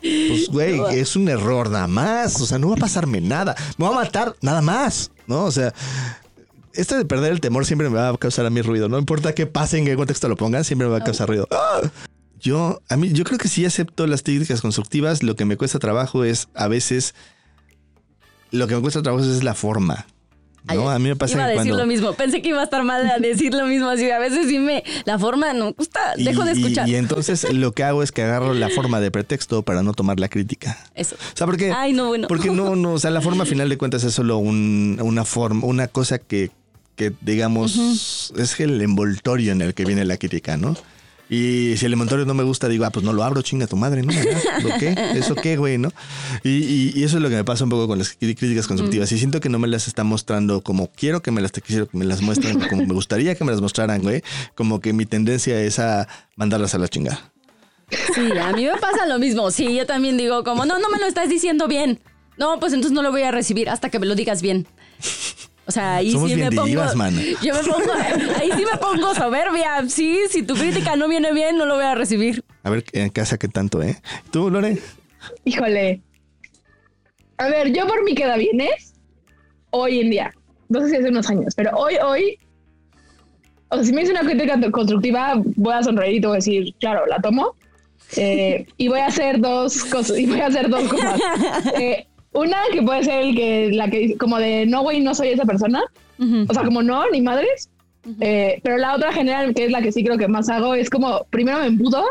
[0.00, 2.40] Pues, güey, es un error nada más.
[2.40, 3.54] O sea, no va a pasarme nada.
[3.76, 5.44] Me va a matar nada más, ¿no?
[5.44, 5.74] O sea,
[6.72, 8.88] esto de perder el temor siempre me va a causar a mí ruido.
[8.88, 11.48] No importa qué pase, en qué contexto lo pongan, siempre me va a causar ruido.
[11.50, 11.80] ¡Ah!
[12.40, 15.22] Yo, a mí, yo creo que sí acepto las técnicas constructivas.
[15.22, 17.14] Lo que me cuesta trabajo es a veces.
[18.50, 20.06] Lo que me cuesta trabajo es la forma.
[20.64, 20.90] ¿No?
[20.90, 21.84] Ay, a mí me pasa Iba a que decir cuando.
[21.84, 22.12] lo mismo.
[22.12, 23.88] Pensé que iba a estar mal a decir lo mismo.
[23.88, 24.84] Así a veces sí me.
[25.06, 26.14] La forma no gusta.
[26.16, 26.88] y- Dejo de escuchar.
[26.88, 30.20] Y, entonces lo que hago es que agarro la forma de pretexto para no tomar
[30.20, 30.76] la crítica.
[30.94, 31.14] Eso.
[31.16, 31.72] O sea, porque.
[31.72, 32.28] Ay, no, bueno.
[32.28, 35.24] Porque no, no, o sea, la forma a final de cuentas es solo un- una
[35.24, 36.50] forma, una cosa que,
[36.94, 40.76] que digamos, es el envoltorio en el que viene la crítica, ¿no?
[41.32, 43.76] Y si el envoltorio no me gusta, digo, ah, pues no lo abro, chinga tu
[43.76, 44.12] madre, ¿no?
[44.12, 44.96] ¿Lo qué?
[45.14, 45.92] ¿Eso qué, güey, no?
[46.42, 48.66] Y, y- y eso es lo que me pasa un poco con las crí- críticas
[48.66, 49.12] constructivas.
[49.12, 51.96] Y siento que no me las está mostrando como quiero que me las, quiero que
[51.96, 54.22] me las muestren, como me gustaría que me las mostraran, güey.
[54.56, 57.30] Como que mi tendencia es a mandarlas a la chingada.
[58.14, 59.50] Sí, a mí me pasa lo mismo.
[59.52, 62.00] Sí, yo también digo como, no, no me lo estás diciendo bien.
[62.38, 64.66] No, pues entonces no lo voy a recibir hasta que me lo digas bien.
[65.70, 66.66] O sea, ahí Somos sí bien me pongo.
[66.66, 67.14] divas, man.
[67.40, 67.92] Yo me pongo,
[68.40, 69.88] ahí sí me pongo soberbia.
[69.88, 72.44] Sí, si tu crítica no viene bien, no lo voy a recibir.
[72.64, 74.02] A ver en casa qué tanto, ¿eh?
[74.32, 74.78] ¿Tú, Lore?
[75.44, 76.02] Híjole.
[77.38, 78.94] A ver, yo por mí queda bien es
[79.70, 80.34] hoy en día.
[80.68, 82.36] No sé si hace unos años, pero hoy, hoy.
[83.68, 86.38] O sea, si me hizo una crítica constructiva, voy a sonreír y te voy a
[86.38, 87.54] decir, claro, la tomo.
[88.16, 90.18] Eh, y voy a hacer dos cosas.
[90.18, 91.20] Y voy a hacer dos cosas.
[91.78, 95.28] Eh, una que puede ser el que, la que como de no, güey, no soy
[95.28, 95.82] esa persona.
[96.18, 96.46] Ujú.
[96.48, 97.68] O sea, como no, ni madres.
[98.20, 100.88] Eh, pero la otra general, que es la que sí creo que más hago, es
[100.88, 102.02] como primero me emputo,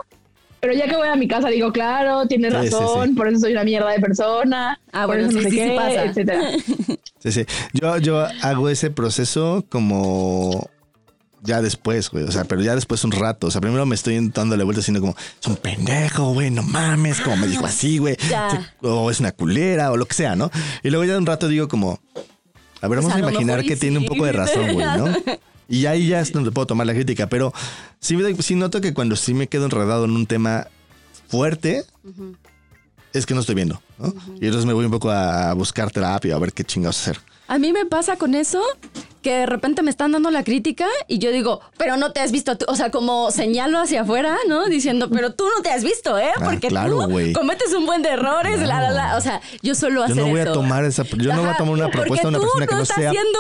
[0.60, 3.16] pero ya que voy a mi casa digo, claro, tienes Sí, sí, razón, sí.
[3.16, 5.62] por eso soy una mierda de persona, Ah, por bueno, eso no sé sí, sí
[5.70, 6.04] qué, pasa.
[6.06, 6.42] etcétera.
[7.20, 7.46] Sí, sí.
[7.74, 10.70] Yo, yo hago ese proceso como
[11.44, 12.24] ya después, güey.
[12.24, 13.48] O sea, pero ya después un rato.
[13.48, 16.64] O sea, primero me estoy dando la vuelta diciendo como, es un pendejo, güey, no
[16.64, 18.18] mames, como me dijo así, güey.
[18.82, 20.52] O es una culera, o lo que sea, ¿no?
[20.84, 22.00] Y luego ya de un rato digo como,
[22.82, 25.06] a ver, vamos a imaginar que tiene un poco de razón, güey, ¿no?
[25.72, 27.30] Y ahí ya es donde puedo tomar la crítica.
[27.30, 27.54] Pero
[28.00, 30.66] sí, sí noto que cuando sí me quedo enredado en un tema
[31.28, 31.84] fuerte,
[33.14, 34.12] es que no estoy viendo, ¿no?
[34.42, 37.20] Y entonces me voy un poco a buscar terapia, a ver qué chingados hacer.
[37.50, 38.62] A mí me pasa con eso
[39.24, 42.32] que de repente me están dando la crítica y yo digo, pero no te has
[42.32, 42.66] visto, tú".
[42.70, 44.68] o sea, como señalo hacia afuera, ¿no?
[44.68, 46.30] Diciendo, pero tú no te has visto, ¿eh?
[46.38, 49.18] Ah, Porque claro, tú cometes un buen de errores, la, la, la.
[49.18, 51.58] O sea, yo solo Yo hacer no voy a tomar esa, yo no voy a
[51.58, 53.40] tomar una propuesta de una persona que no estás sea haciendo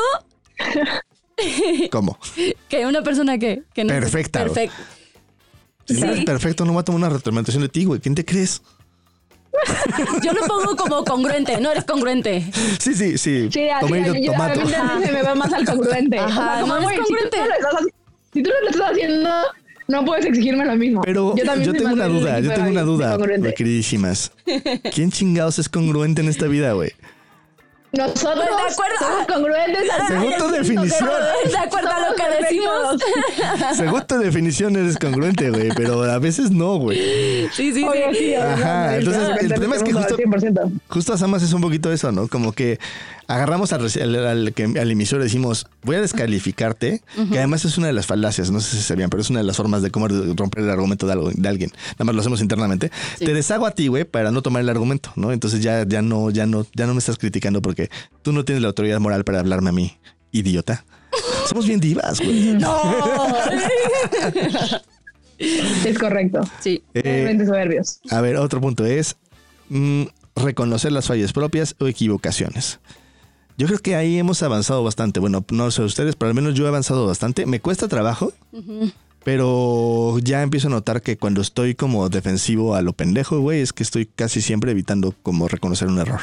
[1.92, 2.18] como.
[2.68, 4.40] que una persona que, que no Perfecta.
[4.40, 4.76] Perfecta.
[5.86, 8.00] Si no eres perfecto, no voy a tomar una retroalimentación de ti, güey.
[8.00, 8.64] ¿Quién te crees?
[10.24, 12.46] Yo lo pongo como congruente, no eres congruente.
[12.80, 13.50] Sí, sí, sí.
[13.52, 16.18] Sí, así, Tomato, yo, a mí se me va más al congruente.
[16.20, 17.38] Ajá, si tú congruente.
[17.40, 17.94] no lo estás haci-
[18.34, 19.30] Si tú no lo estás haciendo,
[19.88, 21.02] no puedes exigirme lo mismo.
[21.02, 23.54] Pero yo, tengo una duda, yo tengo una duda, congruente.
[23.54, 24.32] queridísimas.
[24.94, 26.92] ¿Quién chingados es congruente en esta vida, güey?
[27.92, 28.96] Nosotros Pues, de acuerdo.
[29.00, 31.10] somos congruentes al Según tu 100%, definición.
[31.52, 33.76] De acuerdo a lo que decimos.
[33.78, 37.50] Según tu definición eres congruente, güey, pero a veces no, güey.
[37.52, 38.36] Sí, sí, Obvio, sí.
[38.36, 40.72] Ajá, entonces, el problema es que justo- 100%.
[40.88, 42.28] Justo a Samas es un poquito eso, ¿no?
[42.28, 42.80] Como que
[43.30, 47.64] agarramos al, reci- al, al que, al emisor y decimos, voy a descalificarte, que además
[47.64, 49.82] es una de las falacias, no sé si sabían, pero es una de las formas
[49.82, 51.72] de cómo romper el argumento de, algo, de alguien.
[51.94, 52.92] Nada más lo hacemos internamente.
[53.18, 53.26] Sí.
[53.26, 55.32] Te deshago a ti, güey, para no tomar el argumento, ¿no?
[55.32, 57.90] Entonces ya, ya no, ya no, ya no me estás criticando porque
[58.24, 59.98] tú no tienes la autoridad moral para hablarme a mí,
[60.32, 60.84] idiota.
[61.48, 62.58] Somos bien divas, güey.
[65.38, 66.42] Es correcto.
[66.60, 66.84] Sí.
[66.94, 68.00] Eh, Realmente soberbios.
[68.12, 69.16] A ver, otro punto es
[69.70, 70.04] mm,
[70.36, 72.80] reconocer las fallas propias o equivocaciones.
[73.60, 75.20] Yo creo que ahí hemos avanzado bastante.
[75.20, 77.46] Bueno, no sé ustedes, pero al menos yo he avanzado bastante.
[77.46, 78.32] Me cuesta trabajo,
[79.26, 83.74] Pero ya empiezo a notar que cuando estoy como defensivo a lo pendejo, güey, es
[83.74, 86.22] que estoy casi siempre evitando como reconocer un error.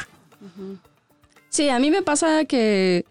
[1.49, 3.05] Sí, a mí me pasa que,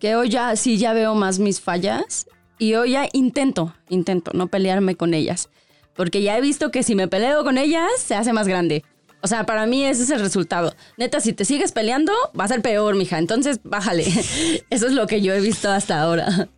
[0.00, 2.26] que hoy ya sí ya veo más mis fallas
[2.58, 5.50] y hoy ya intento, intento no pelearme con ellas.
[5.94, 8.82] Porque ya he visto que si me peleo con ellas, se hace más grande.
[9.22, 10.74] O sea, para mí ese es el resultado.
[10.96, 13.18] Neta, si te sigues peleando, va a ser peor, mija.
[13.18, 14.04] Entonces, bájale.
[14.70, 16.48] Eso es lo que yo he visto hasta ahora.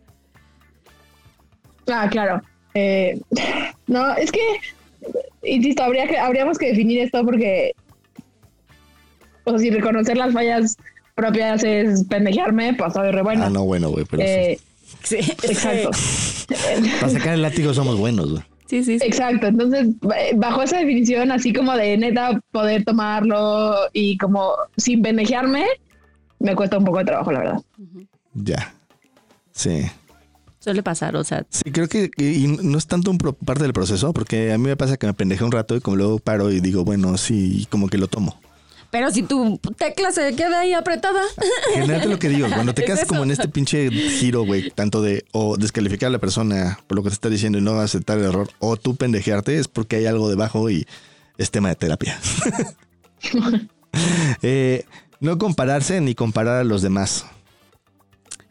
[1.87, 2.41] Ah, claro.
[2.73, 3.19] Eh,
[3.87, 4.41] no, es que,
[5.43, 7.73] insisto, habría que, habríamos que definir esto porque,
[9.43, 10.75] o sea, si reconocer las fallas
[11.13, 13.45] propias es pendejearme, pues soy re bueno.
[13.45, 14.59] Ah, no, bueno, güey, pero Eh,
[15.03, 15.91] Sí, exacto.
[16.99, 18.43] para sacar el látigo somos buenos, güey.
[18.67, 19.05] Sí, sí, sí.
[19.05, 25.01] Exacto, entonces eh, bajo esa definición así como de neta poder tomarlo y como sin
[25.03, 25.65] pendejearme,
[26.39, 27.61] me cuesta un poco de trabajo, la verdad.
[28.33, 28.73] Ya.
[29.51, 29.83] Sí.
[30.59, 33.73] Suele pasar, o sea, Sí, creo que y no es tanto un pro- parte del
[33.73, 36.51] proceso, porque a mí me pasa que me pendejé un rato y como luego paro
[36.51, 38.39] y digo, bueno, sí, y como que lo tomo.
[38.95, 41.21] Pero si tu tecla se queda ahí apretada.
[41.73, 45.25] Generalmente lo que digo, cuando te quedas como en este pinche giro, güey, tanto de
[45.33, 48.23] o descalificar a la persona por lo que te está diciendo y no aceptar el
[48.23, 50.87] error, o tú pendejearte, es porque hay algo debajo y
[51.37, 52.17] es tema de terapia.
[54.41, 54.83] Eh,
[55.21, 57.25] no compararse ni comparar a los demás.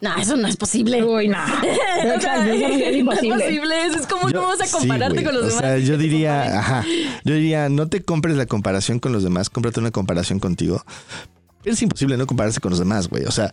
[0.05, 1.03] No, eso no es posible.
[1.03, 1.38] Uy, no.
[2.17, 3.35] O sea, es no es imposible.
[3.45, 3.87] posible.
[3.87, 5.61] Eso es como Yo- no vas a compararte con los o demás.
[5.61, 6.85] sea, yo diría, ajá,
[7.25, 10.85] yo diría, no te compres la comparación con los demás, cómprate una comparación contigo.
[11.64, 13.25] Es imposible no compararse con los demás, güey.
[13.25, 13.51] O sea,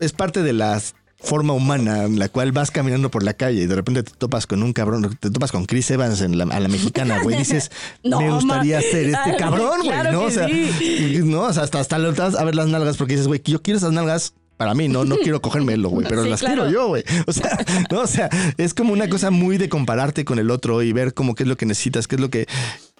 [0.00, 0.80] es parte de la
[1.18, 4.46] forma humana en la cual vas caminando por la calle y de repente te topas
[4.46, 7.36] con un cabrón, te topas con Chris Evans en la, a la mexicana, güey.
[7.38, 7.70] Dices,
[8.02, 10.22] No, me gustaría ma- ser este cabrón, güey, claro ¿no?
[10.22, 11.20] O sea, sí.
[11.24, 13.62] no, o sea, hasta, hasta lo das a ver las nalgas porque dices, güey, yo
[13.62, 16.62] quiero esas nalgas para mí, no, no quiero cogérmelo, güey, pero Sí, las claro.
[16.62, 17.04] quiero yo, güey.
[17.26, 17.58] O sea,
[17.90, 21.12] no, o sea, es como una cosa muy de compararte con el otro y ver
[21.14, 22.46] como qué es lo que necesitas, qué es lo que...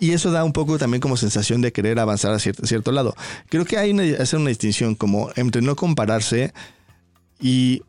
[0.01, 3.15] Y eso da un poco también como sensación de querer avanzar a cierto, cierto lado.
[3.49, 6.53] Creo que hay una, hacer una distinción como entre no compararse
[7.41, 7.83] y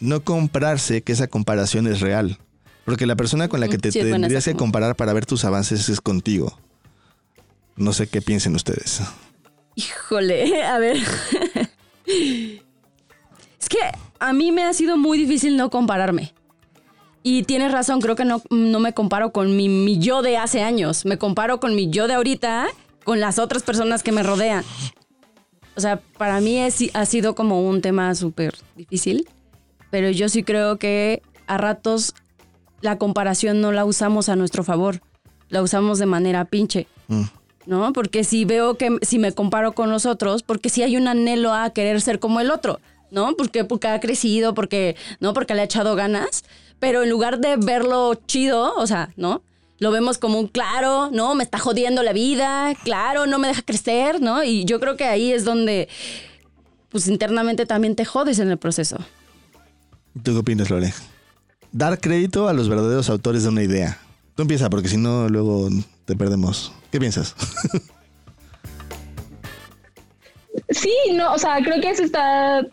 [0.00, 2.38] no comprarse que esa comparación es real.
[2.84, 5.24] Porque la persona con la que te Sí, es buena tendrías que comparar para ver
[5.24, 6.58] tus avances es contigo.
[7.76, 9.00] No sé qué piensen ustedes.
[9.76, 10.98] Híjole, a ver.
[13.64, 13.78] Es que
[14.18, 16.34] a mí me ha sido muy difícil no compararme.
[17.22, 20.62] Y tienes razón, creo que no, no me comparo con mi, mi yo de hace
[20.62, 21.06] años.
[21.06, 22.66] Me comparo con mi yo de ahorita,
[23.04, 24.62] con las otras personas que me rodean.
[25.76, 29.26] O sea, para mí es- ha sido como un tema súper difícil.
[29.90, 32.12] Pero yo sí creo que a ratos
[32.82, 35.00] la comparación no la usamos a nuestro favor.
[35.48, 36.86] La usamos de manera pinche.
[37.08, 37.22] Mm.
[37.64, 37.94] ¿no?
[37.94, 41.54] Porque si veo que si me comparo con los otros, porque si hay un anhelo
[41.54, 42.78] a querer ser como el otro,
[43.14, 43.36] ¿no?
[43.36, 45.32] Porque, porque ha crecido, porque, ¿no?
[45.32, 46.44] Porque le ha echado ganas,
[46.80, 49.42] pero en lugar de verlo chido, o sea, ¿no?
[49.78, 51.34] Lo vemos como un claro, ¿no?
[51.34, 54.44] Me está jodiendo la vida, claro, no me deja crecer, ¿no?
[54.44, 55.88] Y yo creo que ahí es donde,
[56.90, 58.98] pues internamente también te jodes en el proceso.
[60.22, 60.92] ¿Tú qué opinas, Lore?
[61.72, 63.98] Dar crédito a los verdaderos autores de una idea.
[64.36, 65.68] Tú empieza, porque si no, luego
[66.04, 66.72] te perdemos.
[66.90, 67.34] ¿Qué piensas?
[70.74, 72.66] Sí, no, o sea, creo que eso está.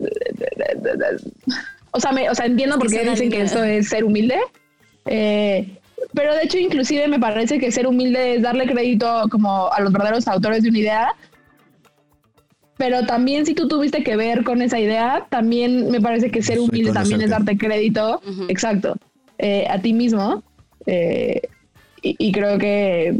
[1.91, 4.39] O sea, me, o sea entiendo por qué dicen que esto es ser humilde.
[5.05, 5.77] Eh,
[6.13, 9.93] pero de hecho, inclusive me parece que ser humilde es darle crédito como a los
[9.93, 11.15] verdaderos autores de una idea.
[12.77, 16.59] Pero también si tú tuviste que ver con esa idea, también me parece que ser
[16.59, 18.95] humilde también es darte crédito, exacto,
[19.37, 20.41] eh, a ti mismo.
[20.87, 21.41] Eh,
[22.01, 23.15] y, y creo que,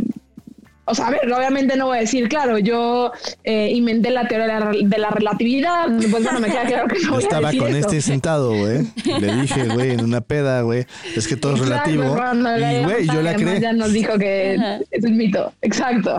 [0.86, 3.12] o sea, a ver, obviamente no voy a decir, claro, yo
[3.44, 6.96] eh, inventé la teoría de la, de la relatividad, pues bueno, me queda claro que
[6.96, 7.88] no Yo voy a estaba decir con eso.
[7.88, 8.88] este sentado, güey.
[9.20, 10.86] Le dije, güey, en una peda, güey.
[11.16, 12.18] Es que todo es Exacto, relativo.
[12.58, 13.60] Y, güey, yo la creé.
[13.62, 14.80] Ya nos dijo que Ajá.
[14.90, 15.54] es un mito.
[15.62, 16.18] Exacto.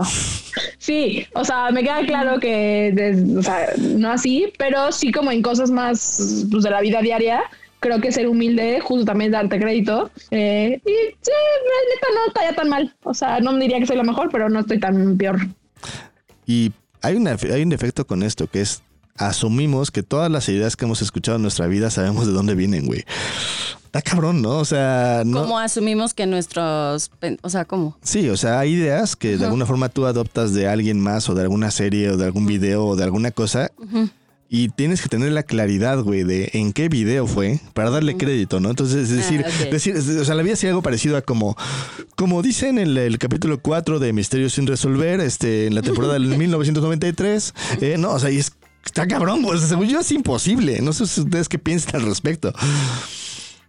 [0.77, 5.41] Sí, o sea, me queda claro que, o sea, no así, pero sí como en
[5.41, 7.41] cosas más pues, de la vida diaria,
[7.83, 10.09] creo que ser humilde, justo también darte crédito.
[10.31, 11.31] Eh, y sí,
[11.91, 12.95] neta no estaría tan mal.
[13.03, 15.37] O sea, no me diría que soy la mejor, pero no estoy tan peor.
[16.45, 18.81] Y hay, una, hay un defecto con esto, que es
[19.17, 22.87] asumimos que todas las ideas que hemos escuchado en nuestra vida sabemos de dónde vienen,
[22.87, 23.03] güey.
[23.85, 24.57] Está cabrón, ¿no?
[24.57, 25.41] O sea, no.
[25.41, 27.11] ¿Cómo asumimos que nuestros...
[27.43, 27.95] O sea, ¿cómo?
[28.01, 31.35] Sí, o sea, hay ideas que de alguna forma tú adoptas de alguien más o
[31.35, 33.71] de alguna serie o de algún video o de alguna cosa
[34.55, 38.59] y tienes que tener la claridad, güey, de en qué video fue para darle crédito,
[38.59, 38.69] ¿no?
[38.69, 41.57] Entonces, es decir, Ah, decir, o sea, la vida sí algo parecido a como,
[42.15, 46.13] como dicen en el, el capítulo 4 de Misterios sin resolver, este, en la temporada
[46.13, 48.53] del 1993, eh, no, o sea, y es,
[48.85, 52.53] está cabrón, güey, según yo es imposible, no sé si ustedes qué piensan al respecto.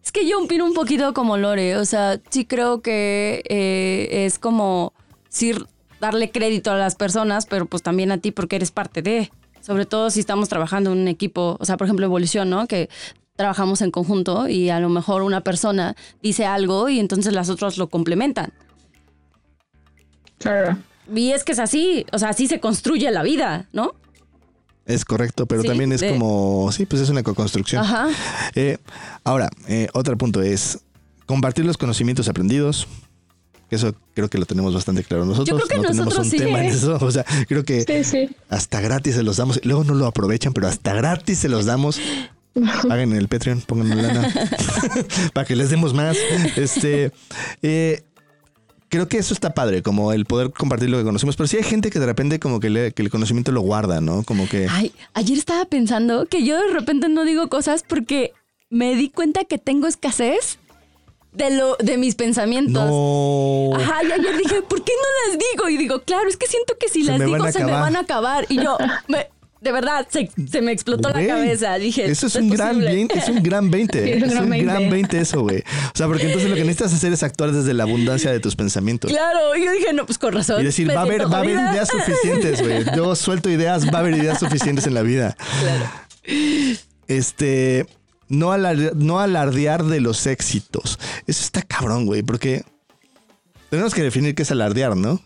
[0.05, 4.39] Es que yo opino un poquito como Lore, o sea, sí creo que eh, es
[4.39, 4.93] como
[5.31, 5.55] sí
[5.99, 9.31] darle crédito a las personas, pero pues también a ti porque eres parte de,
[9.65, 12.67] sobre todo si estamos trabajando en un equipo, o sea, por ejemplo, Evolución, ¿no?
[12.67, 12.89] Que
[13.37, 17.79] trabajamos en conjunto y a lo mejor una persona dice algo y entonces las otras
[17.79, 18.53] lo complementan.
[20.39, 20.77] Claro.
[21.15, 23.95] Y es que es así, o sea, así se construye la vida, ¿no?
[24.87, 27.83] Es correcto, pero Sí, también es de- como, sí, pues es una co-construcción.
[27.83, 28.09] Ajá.
[28.55, 28.77] Eh,
[29.25, 30.81] ahora, eh, otro punto es
[31.27, 32.87] compartir los conocimientos aprendidos.
[33.75, 35.63] Que Eso creo que lo tenemos bastante claro nosotros.
[35.65, 36.97] creo que no tenemos nosotros un sí, tema en eso.
[37.01, 38.29] O sea, creo que Sí, sí.
[38.49, 39.61] hasta gratis se los damos.
[39.65, 41.99] Luego no lo aprovechan, pero hasta gratis se los damos.
[42.89, 44.33] Paguen en el Patreon, pónganme lana
[45.33, 46.17] para que les demos más.
[46.57, 47.11] Este,
[47.63, 48.05] eh,
[48.89, 51.35] creo que eso está padre, como el poder compartir lo que conocemos.
[51.37, 54.01] Pero sí hay gente que de repente como que, le- que el conocimiento lo guarda,
[54.01, 54.23] ¿no?
[54.23, 58.33] Como que Ay, ayer estaba pensando que yo de repente no digo cosas porque
[58.71, 60.59] me di cuenta que tengo escasez
[61.35, 62.73] de lo de mis pensamientos.
[62.85, 63.71] no.
[63.77, 65.69] Ajá, y ayer dije, ¿por qué no las digo?
[65.69, 68.01] Y digo, claro, es que siento que si Se las digo se me van a
[68.01, 68.47] acabar.
[68.49, 68.79] Y yo,
[69.09, 69.29] me-
[69.61, 71.75] de verdad, se, se me explotó la cabeza.
[71.79, 72.93] Dije, eso es "No un gran posible".
[72.95, 74.03] 20, es un gran 20.
[74.05, 74.67] Sí, es un es gran un 20.
[74.67, 75.61] gran 20 eso, güey.
[75.61, 78.57] O sea, porque entonces lo que necesitas hacer es actuar desde la abundancia de tus
[78.57, 79.11] pensamientos.
[79.11, 80.61] Claro, y yo dije, no, pues con razón.
[80.61, 82.85] Y decir, va a haber, va a haber ideas suficientes, güey.
[82.97, 85.35] Yo suelto ideas, va a haber ideas suficientes en la vida.
[85.63, 85.91] Claro.
[87.09, 87.87] Este,
[88.29, 90.99] no, alar- no alardear de los éxitos.
[91.27, 92.65] Eso está cabrón, güey, porque
[93.71, 95.21] tenemos que definir qué es alardear, ¿no?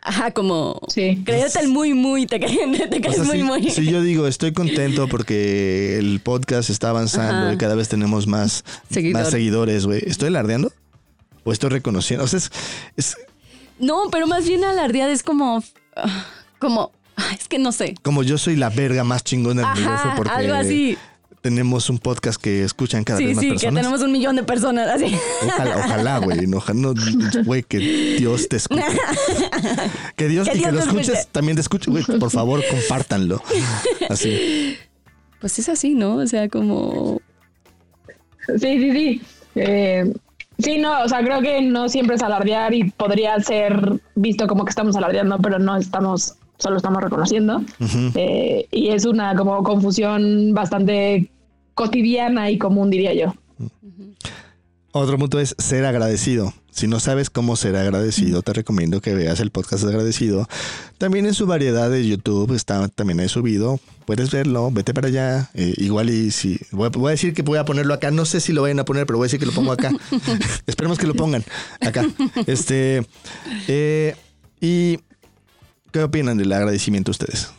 [0.00, 1.22] Ajá, como Sí.
[1.26, 2.36] creerte el muy, muy, te,
[3.08, 3.70] O sea, muy, si, muy.
[3.70, 7.52] si yo digo, estoy contento porque el podcast está avanzando Ajá.
[7.54, 9.22] y cada vez tenemos más, Seguidor.
[9.22, 10.02] más seguidores, güey.
[10.06, 10.72] ¿Estoy alardeando?
[11.44, 12.24] ¿O estoy reconociendo?
[12.24, 12.50] O sea, es,
[12.96, 13.16] es
[13.78, 15.62] No, pero más bien alardear es como,
[15.96, 16.26] ah,
[16.58, 17.94] como, ah, es que no sé.
[18.02, 20.96] como yo soy la verga más chingona del universo porque algo así.
[21.40, 23.82] Tenemos un podcast que escuchan cada Sí, vez más sí, que personas.
[23.82, 25.14] tenemos un millón de personas así.
[25.46, 26.52] Ojalá, ojalá, güey.
[26.54, 26.94] Ojalá, no,
[27.44, 28.82] güey, que Dios te escuche.
[30.16, 31.28] Que Dios, Que y que lo escuches, escuche.
[31.32, 32.04] también te escuche, güey.
[32.04, 33.42] Por favor, compártanlo.
[34.08, 34.76] Así.
[35.40, 36.16] Pues es así, ¿no?
[36.16, 37.20] O sea, como...
[38.48, 39.22] Sí, sí, sí.
[39.54, 40.12] Eh,
[40.58, 44.64] sí, no, o sea, creo que no siempre es alardear y podría ser visto como
[44.64, 47.62] que estamos alardeando, pero no estamos, solo estamos reconociendo.
[48.14, 51.30] Eh, y es una como confusión bastante
[51.74, 53.34] cotidiana y común, diría yo.
[54.92, 56.52] Otro punto es ser agradecido.
[56.70, 60.46] Si no sabes cómo ser agradecido, te recomiendo que veas el podcast de agradecido.
[60.96, 63.80] También en su variedad de YouTube está también he subido.
[64.06, 65.50] Puedes verlo, vete para allá.
[65.54, 68.10] Eh, igual y si voy a, voy a decir que voy a ponerlo acá.
[68.12, 69.90] No sé si lo vayan a poner, pero voy a decir que lo pongo acá.
[70.66, 71.44] Esperemos que lo pongan
[71.80, 72.06] acá.
[72.46, 73.04] Este
[73.66, 74.14] eh,
[74.60, 75.00] y
[75.92, 77.50] ¿qué opinan del agradecimiento ustedes?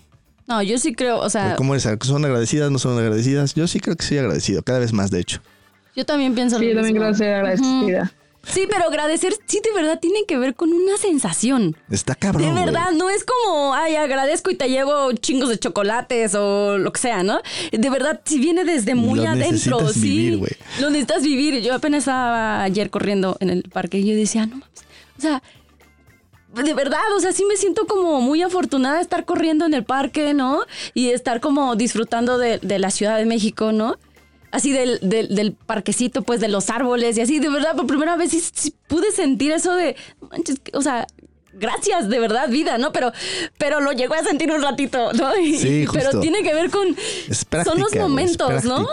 [0.47, 1.88] No, yo sí creo, o sea, ¿Cómo eres?
[2.01, 2.71] ¿Son agradecidas?
[2.71, 3.53] ¿No son agradecidas?
[3.53, 5.41] Yo sí creo que soy agradecido, cada vez más de hecho.
[5.95, 8.11] yo también pienso Sí, lo yo también creo ser agradecida.
[8.47, 11.75] Sí, pero agradecer sí de verdad tiene que ver con una sensación.
[11.91, 12.41] Está cabrón.
[12.55, 16.91] De verdad, no es como, ay, agradezco y te llevo chingos de chocolates o lo
[16.93, 17.41] que sea, ¿no?
[17.71, 19.99] De verdad, si viene desde muy Lo adentro, necesitas sí.
[20.01, 20.51] vivir, güey.
[20.80, 21.61] Lo necesitas vivir.
[21.61, 24.69] Yo apenas estaba ayer corriendo en el parque y yo decía, no mames.
[25.17, 25.43] O sea,
[26.55, 29.83] de verdad, o sea, sí me siento como muy afortunada de estar corriendo en el
[29.83, 30.61] parque, ¿no?
[30.93, 33.97] Y estar como disfrutando de, de la Ciudad de México, ¿no?
[34.51, 38.15] Así del, del, del parquecito, pues de los árboles y así, de verdad, por primera
[38.15, 41.05] vez sí, sí pude sentir eso de, "No manches, o sea,
[41.53, 42.91] gracias, de verdad, vida, ¿no?
[42.91, 43.11] Pero,
[43.59, 45.37] pero lo llegó a sentir un ratito, ¿no?
[45.37, 46.19] Y- Sí, Pero justo.
[46.21, 46.95] tiene que ver con,
[47.29, 47.75] Es práctica.
[47.75, 48.87] son los momentos, ¿no?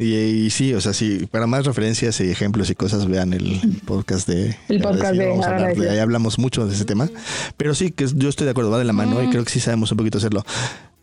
[0.00, 3.60] Y, y sí, o sea, sí, para más referencias y ejemplos y cosas, vean el
[3.84, 4.56] podcast de.
[4.68, 5.90] El podcast de Vamos a hablar de- Agradecido.
[5.92, 7.08] ahí hablamos mucho de ese tema.
[7.56, 9.60] Pero sí, que yo estoy de acuerdo, va de la mano y creo que sí
[9.60, 10.44] sabemos un poquito hacerlo.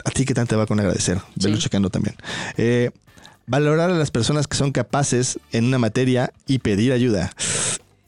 [0.04, 1.20] ¿A ti qué tanto te va con agradecer?
[1.36, 1.64] Velo Sí.
[1.64, 2.16] checando también.
[2.58, 2.92] Eh,
[3.46, 7.32] valorar a las personas que son capaces en una materia y pedir ayuda.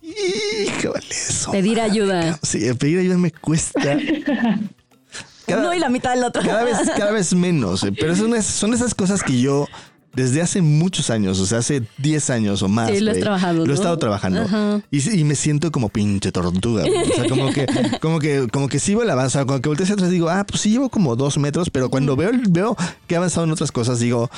[0.01, 1.51] Híjole, eso.
[1.51, 2.39] Pedir ayuda.
[2.41, 3.79] Sí, pedir ayuda me cuesta.
[5.45, 6.41] Cada- Uno y la mitad del otro.
[6.43, 7.83] cada vez, cada vez menos.
[7.83, 9.65] eh, Pero son, son esas cosas que yo
[10.13, 12.89] desde hace muchos años, o sea, hace 10 años o más.
[12.89, 14.81] Sí, lo has trabajado, Lo he estado trabajando.
[14.91, 16.83] Y, sí- y me siento como pinche tortuga.
[16.83, 17.65] O sea, como que,
[18.01, 19.37] como que, como que sigo el avance.
[19.45, 22.15] Cuando que volteo hacia atrás digo, ah, pues sí llevo como dos metros, pero cuando
[22.15, 22.75] veo, veo
[23.07, 24.29] que he avanzado en otras cosas, digo,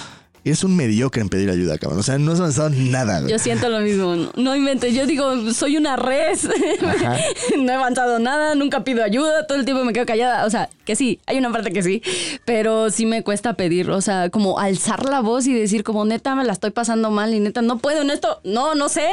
[0.43, 1.99] eres un mediocre en pedir ayuda, cabrón.
[1.99, 3.19] O sea, no has avanzado nada.
[3.19, 3.31] güey.
[3.31, 4.15] Yo siento lo mismo.
[4.15, 4.93] No, no inventes.
[4.93, 6.47] Yo digo, soy una res.
[6.85, 7.17] Ajá.
[7.57, 10.45] no he avanzado nada, nunca pido ayuda, todo el tiempo me quedo callada.
[10.45, 12.01] O sea, que sí, hay una parte que sí,
[12.45, 13.89] pero sí me cuesta pedir.
[13.91, 17.33] O sea, como alzar la voz y decir, como neta, me la estoy pasando mal
[17.33, 18.41] y neta, no puedo en esto.
[18.43, 19.07] No, no sé.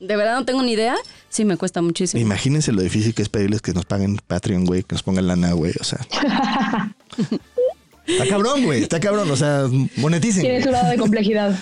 [0.00, 0.96] De verdad no tengo ni idea.
[1.30, 2.20] Sí, me cuesta muchísimo.
[2.20, 5.52] Imagínense lo difícil que es pedirles que nos paguen Patreon, güey, que nos pongan lana,
[5.52, 5.72] güey.
[5.80, 5.98] O sea,
[8.06, 8.82] Está cabrón, güey.
[8.82, 9.30] Está cabrón.
[9.30, 9.64] O sea,
[9.96, 10.42] moneticen.
[10.42, 11.56] Tiene su lado de complejidad.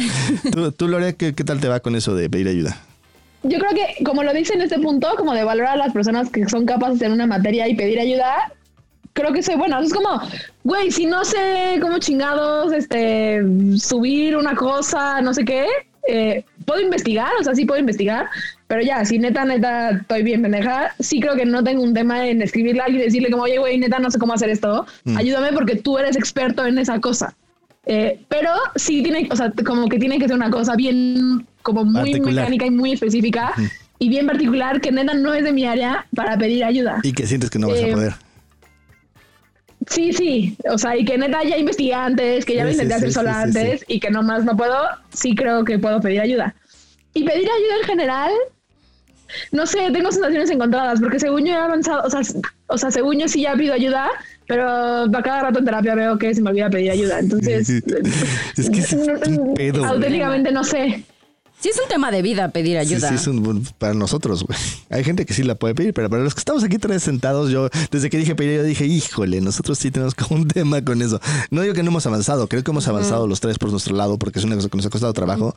[0.52, 2.80] tú, tú Lore, ¿qué, ¿qué tal te va con eso de pedir ayuda?
[3.44, 6.28] Yo creo que, como lo dice en este punto, como de valorar a las personas
[6.30, 8.52] que son capaces en una materia y pedir ayuda,
[9.12, 9.80] creo que soy bueno.
[9.80, 10.20] Es como,
[10.64, 13.42] güey, si no sé cómo chingados, este,
[13.76, 15.66] subir una cosa, no sé qué,
[16.08, 18.28] eh, puedo investigar, o sea, sí puedo investigar,
[18.68, 22.26] pero ya, si neta, neta, estoy bien pendeja, sí creo que no tengo un tema
[22.28, 24.86] en escribirle a alguien y decirle como, oye, güey, neta, no sé cómo hacer esto,
[25.04, 25.16] Mm.
[25.16, 27.34] ayúdame porque tú eres experto en esa cosa.
[27.86, 31.84] Eh, pero sí tiene, o sea, como que tiene que ser una cosa bien, como
[31.84, 32.34] muy Particular.
[32.34, 33.54] mecánica y muy específica
[33.98, 37.00] y bien particular que neta no es de mi área para pedir ayuda.
[37.02, 38.12] Y que sientes que no vas a Eh, poder.
[39.86, 42.82] Sí, sí, o sea, y que neta ya investigué antes, que ya lo Sí, sí,
[42.82, 44.76] intenté hacer sí, sola antes y que nomás no puedo,
[45.10, 46.54] sí creo que puedo pedir ayuda.
[47.14, 48.30] Y pedir ayuda en general,
[49.52, 52.20] no sé, tengo sensaciones encontradas, porque según yo he avanzado, o sea,
[52.68, 54.08] o sea, según yo sí ya pido ayuda,
[54.46, 57.18] pero a cada rato en terapia veo que se me olvida pedir ayuda.
[57.18, 57.68] Entonces,
[58.56, 59.92] Es que es un pedo, güey.
[59.92, 61.04] auténticamente no sé.
[61.60, 63.08] Sí, es un tema de vida pedir ayuda.
[63.08, 64.56] sí, es un para nosotros, güey.
[64.90, 67.50] Hay gente que sí la puede pedir, pero para los que estamos aquí tres sentados,
[67.50, 71.02] yo desde que dije pedir, yo dije, híjole, nosotros sí tenemos como un tema con
[71.02, 71.20] eso.
[71.50, 74.18] No digo que no hemos avanzado, creo que hemos avanzado los tres por nuestro lado,
[74.18, 75.56] porque es una cosa que nos ha costado trabajo.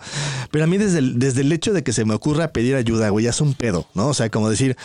[0.50, 3.10] Pero a mí desde el, desde el hecho de que se me ocurra pedir ayuda,
[3.10, 4.08] güey, ya es un pedo, ¿no?
[4.08, 4.76] O sea, como decir,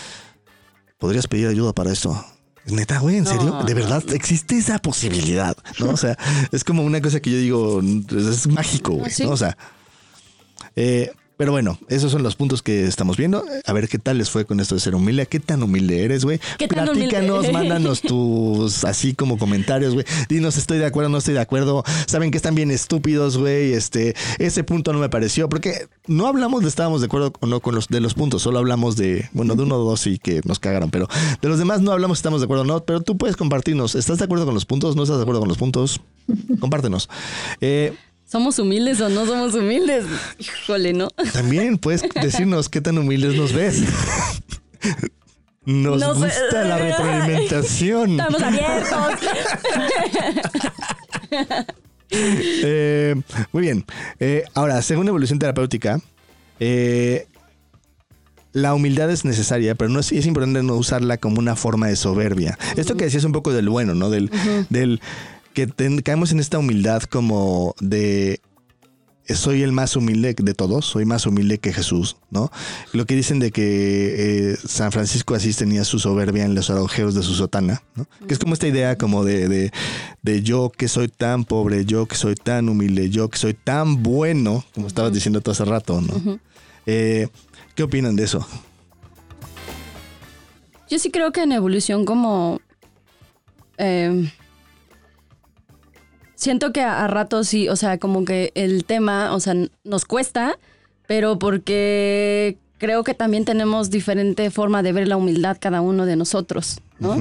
[0.98, 2.22] podrías pedir ayuda para esto.
[2.66, 3.58] Neta, güey, ¿en No, serio?
[3.64, 5.56] ¿De verdad existe esa posibilidad?
[5.78, 5.90] ¿No?
[5.90, 6.18] O sea,
[6.50, 7.80] es como una cosa que yo digo,
[8.18, 9.22] es mágico, güey, Sí.
[9.22, 9.30] ¿no?
[9.30, 9.56] O sea,
[10.74, 13.44] eh, pero bueno, esos son los puntos que estamos viendo.
[13.66, 15.26] A ver qué tal les fue con esto de ser humilde.
[15.26, 16.40] ¿Qué tan humilde eres, güey?
[16.66, 20.06] Platícanos, mándanos tus así como comentarios, güey.
[20.30, 21.84] Dinos, estoy de acuerdo, no estoy de acuerdo.
[22.06, 23.74] Saben que están bien estúpidos, güey.
[23.74, 25.50] Este, ese punto no me pareció.
[25.50, 28.40] Porque no hablamos de estábamos de acuerdo o no con los de los puntos.
[28.40, 30.90] Solo hablamos de, bueno, de uno o dos y que nos cagaron.
[30.90, 31.06] Pero
[31.42, 32.84] de los demás no hablamos si estamos de acuerdo o no.
[32.84, 33.94] Pero tú puedes compartirnos.
[33.94, 34.96] ¿Estás de acuerdo con los puntos?
[34.96, 36.00] ¿No estás de acuerdo con los puntos?
[36.60, 37.10] Compártenos.
[37.60, 37.94] Eh,
[38.26, 40.04] ¿Somos humildes o no somos humildes?
[40.38, 41.08] Híjole, ¿no?
[41.32, 43.82] También puedes decirnos qué tan humildes nos ves.
[45.64, 48.10] Nos gusta la retroalimentación.
[48.12, 48.98] Estamos abiertos.
[52.08, 53.16] Eh,
[53.52, 53.84] muy bien.
[54.20, 56.00] Eh, ahora, según evolución terapéutica,
[56.60, 57.26] eh,
[58.52, 61.96] la humildad es necesaria, pero no es, es importante no usarla como una forma de
[61.96, 62.56] soberbia.
[62.76, 64.08] Esto que decías un poco del bueno, ¿no?
[64.08, 64.30] Del,
[64.70, 65.00] del
[65.56, 68.40] que ten- caemos en esta humildad como de
[69.28, 72.52] soy el más humilde de todos, soy más humilde que Jesús, ¿no?
[72.92, 77.14] Lo que dicen de que eh, San Francisco Asís tenía su soberbia en los agujeros
[77.14, 78.06] de su sotana, ¿no?
[78.28, 79.72] Que es como esta idea como de, de,
[80.22, 84.02] de yo que soy tan pobre, yo que soy tan humilde, yo que soy tan
[84.02, 86.38] bueno, como estabas diciendo tú hace rato, ¿no?
[86.84, 87.28] Eh,
[87.74, 88.46] ¿Qué opinan de eso?
[90.88, 92.60] Yo sí creo que en evolución como...
[93.78, 94.30] eh,
[96.36, 100.04] siento que a, a ratos sí, o sea, como que el tema, o sea, nos
[100.04, 100.56] cuesta,
[101.08, 106.16] pero porque creo que también tenemos diferente forma de ver la humildad cada uno de
[106.16, 107.16] nosotros, ¿no?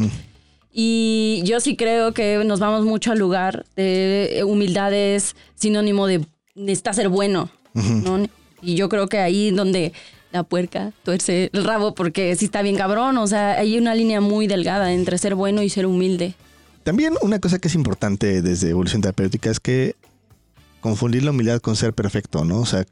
[0.72, 6.26] Y yo sí creo que nos vamos mucho al lugar de humildad es sinónimo de
[6.54, 8.26] necesitas ser bueno, ¿no?
[8.62, 9.94] Y yo creo que ahí donde
[10.32, 14.20] la puerca tuerce el rabo porque sí está bien cabrón, o sea, hay una línea
[14.20, 16.34] muy delgada entre ser bueno y ser humilde.
[16.86, 19.96] También una cosa que es importante desde evolución terapéutica es que
[20.82, 22.60] confundir la humildad con ser perfecto, ¿no?
[22.60, 22.86] O sea,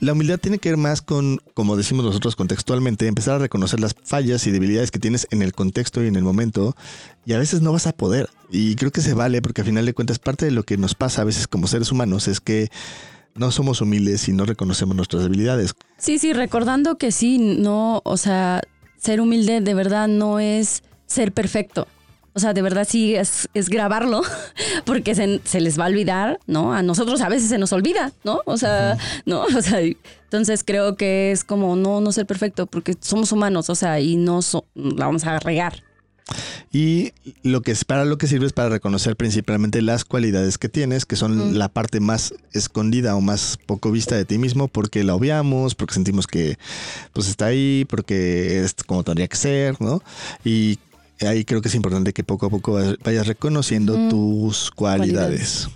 [0.00, 3.94] la humildad tiene que ver más con, como decimos nosotros contextualmente, empezar a reconocer las
[3.94, 6.74] fallas y debilidades que tienes en el contexto y en el momento,
[7.24, 8.28] y a veces no vas a poder.
[8.50, 10.96] Y creo que se vale porque al final de cuentas parte de lo que nos
[10.96, 12.70] pasa a veces como seres humanos es que
[13.36, 15.74] no somos humildes y no reconocemos nuestras debilidades.
[15.96, 18.62] Sí, sí, recordando que sí, no, o sea,
[18.98, 21.86] ser humilde de verdad no es ser perfecto.
[22.34, 24.22] O sea, de verdad sí es, es grabarlo,
[24.86, 26.72] porque se, se les va a olvidar, ¿no?
[26.72, 28.40] A nosotros a veces se nos olvida, ¿no?
[28.46, 29.42] O sea, ¿no?
[29.56, 33.74] O sea, entonces creo que es como no, no ser perfecto, porque somos humanos, o
[33.74, 35.82] sea, y no so- la vamos a regar.
[36.72, 37.12] Y
[37.42, 41.04] lo que es para lo que sirve es para reconocer principalmente las cualidades que tienes,
[41.04, 45.14] que son la parte más escondida o más poco vista de ti mismo, porque la
[45.14, 46.56] obviamos, porque sentimos que
[47.12, 50.02] pues está ahí, porque es como tendría que ser, ¿no?
[50.44, 50.78] Y
[51.26, 54.08] ahí creo que es importante que poco a poco vayas reconociendo Mm.
[54.10, 55.68] tus cualidades.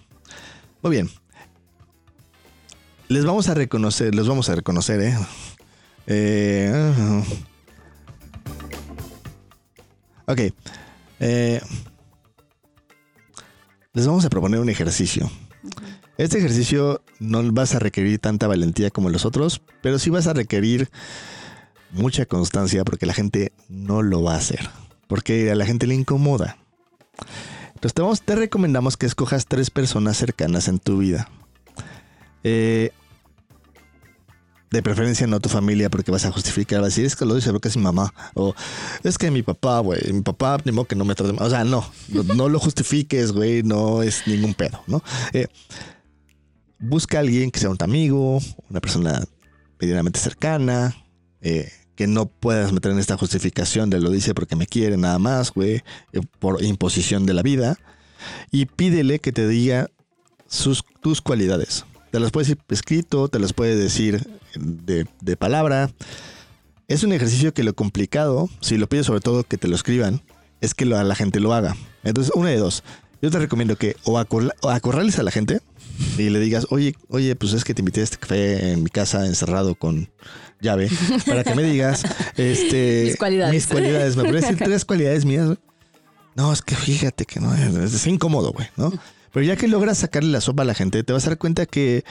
[0.83, 1.11] Muy bien.
[3.09, 5.17] Les vamos a reconocer, los vamos a reconocer, ¿eh?
[6.09, 7.23] Eh,
[10.29, 10.41] Ok.
[11.21, 11.61] Eh,
[13.93, 15.31] les vamos a proponer un ejercicio.
[16.19, 20.33] Este ejercicio no vas a requerir tanta valentía como los otros, pero sí vas a
[20.33, 20.91] requerir
[21.93, 24.69] mucha constancia porque la gente no lo va a hacer.
[25.07, 26.57] Porque a la gente le incomoda.
[27.75, 31.29] Entonces te, recomendamos que escojas tres personas cercanas en tu vida.
[32.43, 32.91] Eh,
[34.71, 37.69] de preferencia no tu familia porque vas a justificar, vas es que lo dice porque
[37.69, 38.13] es mi mamá.
[38.35, 38.55] O
[39.05, 41.47] es que mi papá, güey, mi papá, ni modo que no me trate mal".
[41.47, 41.85] O sea, no,
[42.35, 45.03] no, lo justifiques, güey, no es ningún pedo, ¿no?
[45.33, 45.47] Eh,
[46.79, 49.23] busca alguien que sea un amigo, una persona
[49.79, 50.97] medianamente cercana,
[51.41, 55.19] eh, que no puedas meter en esta justificación de lo dice porque me quiere nada
[55.19, 55.83] más, güey,
[56.13, 57.79] eh, por imposición de la vida.
[58.51, 59.89] Y pídele que te diga
[60.47, 61.85] sus, tus cualidades.
[62.13, 65.91] Te las puede decir escrito, te las puede decir de, de palabra.
[66.89, 70.23] Es un ejercicio que lo complicado, si lo pides sobre todo que te lo escriban,
[70.61, 71.77] es que la gente lo haga.
[72.05, 72.83] Entonces, una de dos.
[73.23, 75.61] Yo te recomiendo que o acorrales a la gente
[76.19, 78.91] y le digas, oye, oye, pues es que te invité a este café en mi
[78.91, 80.09] casa encerrado con
[80.61, 80.89] llave
[81.27, 82.03] para que me digas
[82.37, 83.55] este, Mis cualidades.
[83.55, 84.17] mis cualidades.
[84.17, 85.51] ¿Me puedes decir tres cualidades mías?
[86.35, 88.93] No, es que fíjate que no, es, incómodo, güey, ¿no?
[89.33, 91.67] Pero ya que logras sacarle la sopa a la gente, te vas a dar cuenta
[91.67, 92.05] que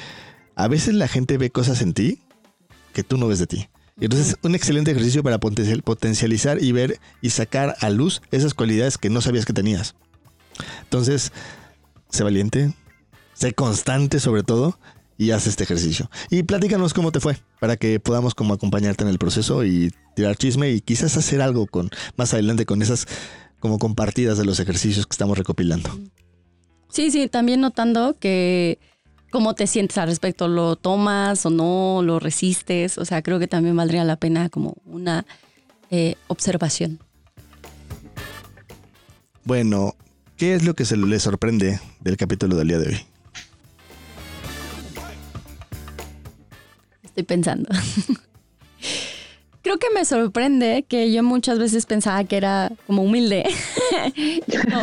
[0.55, 2.21] a veces la gente ve cosas en ti
[2.93, 3.69] que tú no ves de ti.
[3.99, 8.21] Y entonces es un excelente ejercicio para potencial- potencializar y ver y sacar a luz
[8.31, 9.95] esas cualidades que no sabías que tenías.
[10.83, 11.31] Entonces,
[12.09, 12.73] sé valiente,
[13.35, 14.79] sé constante sobre todo
[15.17, 16.09] y haz este ejercicio.
[16.29, 20.35] Y platícanos cómo te fue para que podamos como acompañarte en el proceso y tirar
[20.35, 23.07] chisme y quizás hacer algo con más adelante con esas
[23.59, 25.89] como compartidas de los ejercicios que estamos recopilando.
[26.89, 28.79] Sí, sí, también notando que
[29.31, 33.47] cómo te sientes al respecto, lo tomas o no, lo resistes, o sea, creo que
[33.47, 35.25] también valdría la pena como una
[35.89, 36.99] eh, observación.
[39.43, 39.95] Bueno,
[40.37, 43.14] ¿qué es lo que se le sorprende del capítulo del día de hoy?
[47.15, 47.69] Estoy pensando.
[49.61, 53.45] Creo que me sorprende que yo muchas veces pensaba que era como humilde.
[54.69, 54.81] No,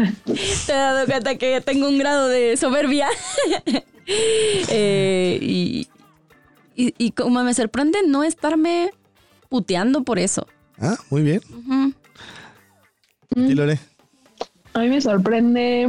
[0.66, 3.08] te he dado cuenta que tengo un grado de soberbia.
[4.04, 5.88] Eh, y,
[6.74, 8.90] y, y como me sorprende no estarme
[9.48, 10.48] puteando por eso.
[10.80, 11.40] Ah, muy bien.
[13.36, 13.78] ¿Y Lore?
[14.74, 15.88] A mí me sorprende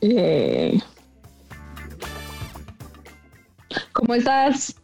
[0.00, 0.78] eh,
[3.92, 4.76] como estas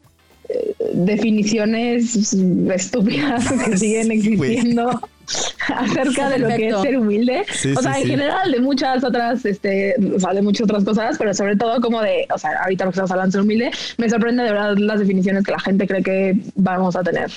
[1.04, 2.34] definiciones
[2.74, 5.00] estúpidas que siguen existiendo
[5.74, 7.44] acerca de lo que es ser humilde.
[7.52, 8.10] Sí, o sí, sea, en sí.
[8.10, 12.00] general de muchas otras, este, o sea, de muchas otras cosas, pero sobre todo como
[12.00, 14.76] de, o sea, ahorita lo que estamos hablando de ser humilde, me sorprende de verdad
[14.76, 17.30] las definiciones que la gente cree que vamos a tener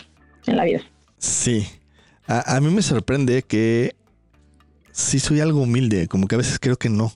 [0.46, 0.82] en la vida.
[1.18, 1.68] Sí.
[2.28, 3.96] A, a mí me sorprende que
[4.92, 7.14] sí soy algo humilde, como que a veces creo que no.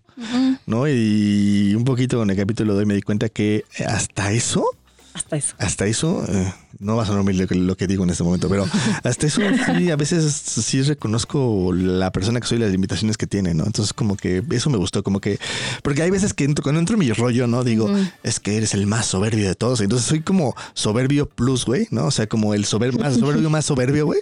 [0.65, 0.87] ¿no?
[0.87, 4.65] Y un poquito con el capítulo de hoy me di cuenta que hasta eso,
[5.13, 5.55] Hasta eso.
[5.59, 8.65] hasta eso, eh, no va a sonar humilde lo que digo en este momento, pero
[9.03, 9.41] hasta eso
[9.77, 13.65] sí, a veces sí reconozco la persona que soy y las limitaciones que tiene, ¿no?
[13.65, 15.39] Entonces como que eso me gustó, como que,
[15.83, 17.63] porque hay veces que entro, cuando entro en mi rollo, ¿no?
[17.63, 17.89] Digo,
[18.23, 22.05] es que eres el más soberbio de todos, entonces soy como soberbio plus, güey, ¿no?
[22.07, 24.19] O sea, como el sober más soberbio más soberbio, güey,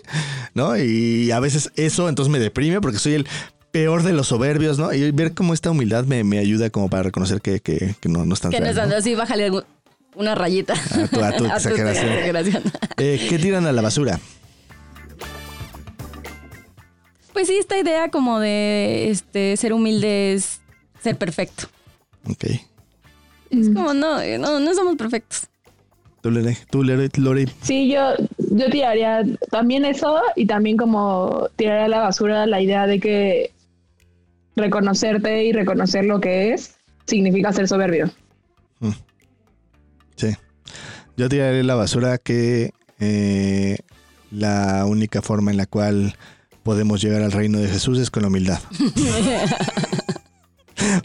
[0.54, 0.78] ¿no?
[0.78, 3.28] Y a veces eso entonces me deprime porque soy el
[3.72, 4.94] peor de los soberbios, ¿no?
[4.94, 8.26] Y ver cómo esta humildad me, me ayuda como para reconocer que, que, que no,
[8.26, 8.96] no es tan Que no real, es ¿no?
[8.98, 9.64] así, bájale algún-
[10.16, 10.74] una rayita.
[10.74, 12.10] A tu- a tu exageración.
[12.12, 12.64] exageración.
[12.98, 14.20] Eh, ¿Qué tiran a la basura?
[17.34, 20.62] Pues sí, esta idea como de este ser humilde es
[21.02, 21.68] ser perfecto.
[22.30, 22.46] Ok.
[23.50, 25.48] Es como no, no, no somos perfectos.
[26.22, 27.48] Tú, Lore, tú, Lore, Lore.
[27.62, 32.86] Sí, yo, yo tiraría también eso y también como tiraría a la basura la idea
[32.86, 33.52] de que
[34.56, 36.76] reconocerte y reconocer lo que es
[37.08, 38.12] significa ser soberbio.
[38.82, 38.94] Sí.
[41.18, 43.78] Yo tiraré la basura que eh,
[44.32, 46.16] la única forma en la cual
[46.64, 48.60] podemos llegar al reino de Jesús es con la humildad.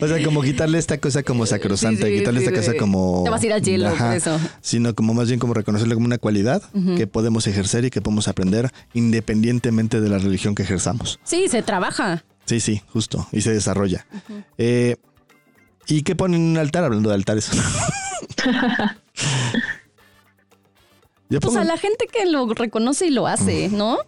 [0.01, 3.23] o sea, como quitarle esta cosa como sacrosanta, Sí, sí, quitarle sí, esta cosa como...
[3.25, 4.09] Te vas a ir al cielo Ajá.
[4.09, 4.41] por eso.
[4.61, 6.63] Sino como más bien como reconocerlo como una cualidad
[6.97, 11.19] que podemos ejercer y que podemos aprender independientemente de la religión que ejerzamos.
[11.25, 12.25] Sí, se trabaja.
[12.45, 13.27] Sí, sí, justo.
[13.33, 14.07] Y se desarrolla.
[14.57, 14.97] Eh,
[15.89, 17.51] ¿Y qué ponen en un altar hablando de altares?
[21.29, 23.99] Yo Pues pongo- a la gente que lo reconoce y lo hace, ¿no?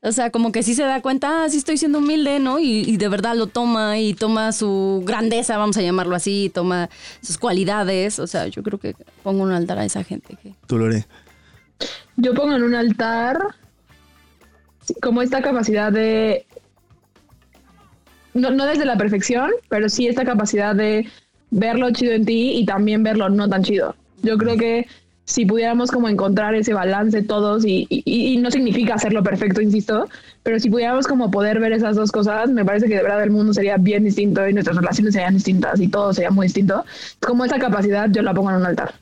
[0.00, 2.60] O sea, como que sí se da cuenta, ah, sí estoy siendo humilde, ¿no?
[2.60, 6.88] Y, y de verdad lo toma y toma su grandeza, vamos a llamarlo así, toma
[7.20, 8.20] sus cualidades.
[8.20, 10.54] O sea, yo creo que pongo un altar a esa gente que...
[10.68, 11.04] Tú, Lore.
[12.16, 13.38] Yo pongo en un altar
[15.02, 16.46] como esta capacidad de,
[18.34, 21.08] no, no desde la perfección, pero sí esta capacidad de
[21.50, 23.96] ver lo chido en ti y también ver lo no tan chido.
[24.22, 24.86] Yo creo que
[25.28, 28.02] si pudiéramos como encontrar ese balance todos y, y-
[28.32, 30.08] y no significa hacerlo perfecto, insisto,
[30.42, 33.30] pero si pudiéramos como poder ver esas dos cosas, me parece que de verdad el
[33.30, 36.82] mundo sería bien distinto y nuestras relaciones serían distintas y todo sería muy distinto.
[37.20, 38.94] Como esa capacidad yo la pongo en un altar.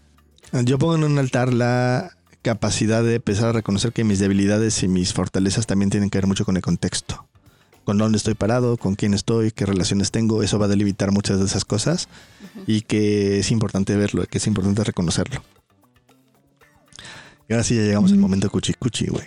[0.64, 2.10] Yo pongo en un altar la
[2.42, 6.26] capacidad de empezar a reconocer que mis debilidades y mis fortalezas también tienen que ver
[6.26, 7.24] mucho con el contexto.
[7.84, 10.42] Con dónde estoy parado, con quién estoy, qué relaciones tengo.
[10.42, 12.08] Eso va a delimitar muchas de esas cosas
[12.66, 15.40] y que es importante verlo, que es importante reconocerlo.
[17.48, 19.26] Y ahora sí ya llegamos al momento cuchi cuchi, güey.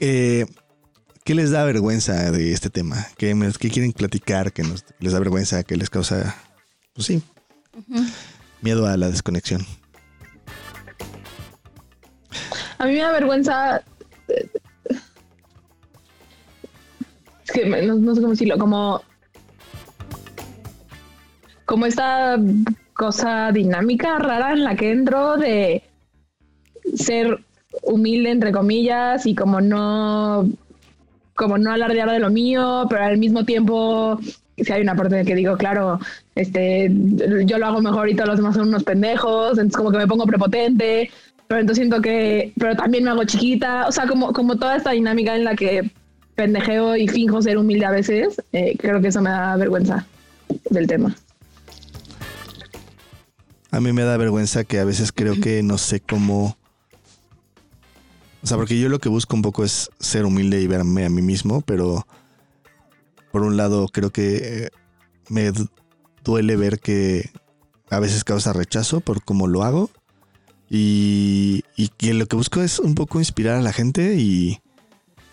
[0.00, 0.46] Eh,
[1.24, 3.06] ¿Qué les da vergüenza de este tema?
[3.16, 4.52] ¿Qué, me- qué quieren platicar?
[4.52, 4.64] ¿Qué
[4.98, 5.62] les da vergüenza?
[5.64, 6.34] ¿Qué les causa,
[6.94, 7.22] pues sí,
[8.60, 9.64] miedo a la desconexión?
[12.78, 13.82] A mí me da vergüenza.
[14.28, 14.50] eh,
[17.44, 19.02] Es que no, no sé cómo decirlo, como.
[21.66, 22.36] Como esta
[22.94, 25.82] cosa dinámica rara en la que entro de
[26.96, 27.38] ser
[27.82, 30.48] humilde, entre comillas, y como no.
[31.34, 34.18] Como no alardear de lo mío, pero al mismo tiempo.
[34.56, 35.98] Si hay una parte en la que digo, claro,
[36.34, 36.90] este,
[37.46, 40.06] yo lo hago mejor y todos los demás son unos pendejos, entonces como que me
[40.06, 41.10] pongo prepotente,
[41.48, 44.90] pero entonces siento que, pero también me hago chiquita, o sea, como, como toda esta
[44.90, 45.90] dinámica en la que
[46.34, 50.06] pendejeo y finjo ser humilde a veces, eh, creo que eso me da vergüenza
[50.70, 51.16] del tema.
[53.70, 56.56] A mí me da vergüenza que a veces creo que no sé cómo.
[58.42, 61.10] O sea, porque yo lo que busco un poco es ser humilde y verme a
[61.10, 62.06] mí mismo, pero
[63.30, 64.68] por un lado creo que eh,
[65.28, 65.68] me du-
[66.24, 67.30] duele ver que
[67.90, 69.90] a veces causa rechazo por cómo lo hago
[70.68, 74.60] y, y que lo que busco es un poco inspirar a la gente y,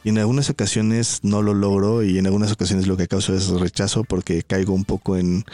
[0.03, 3.49] y en algunas ocasiones no lo logro y en algunas ocasiones lo que causa es
[3.49, 5.45] rechazo porque caigo un poco en,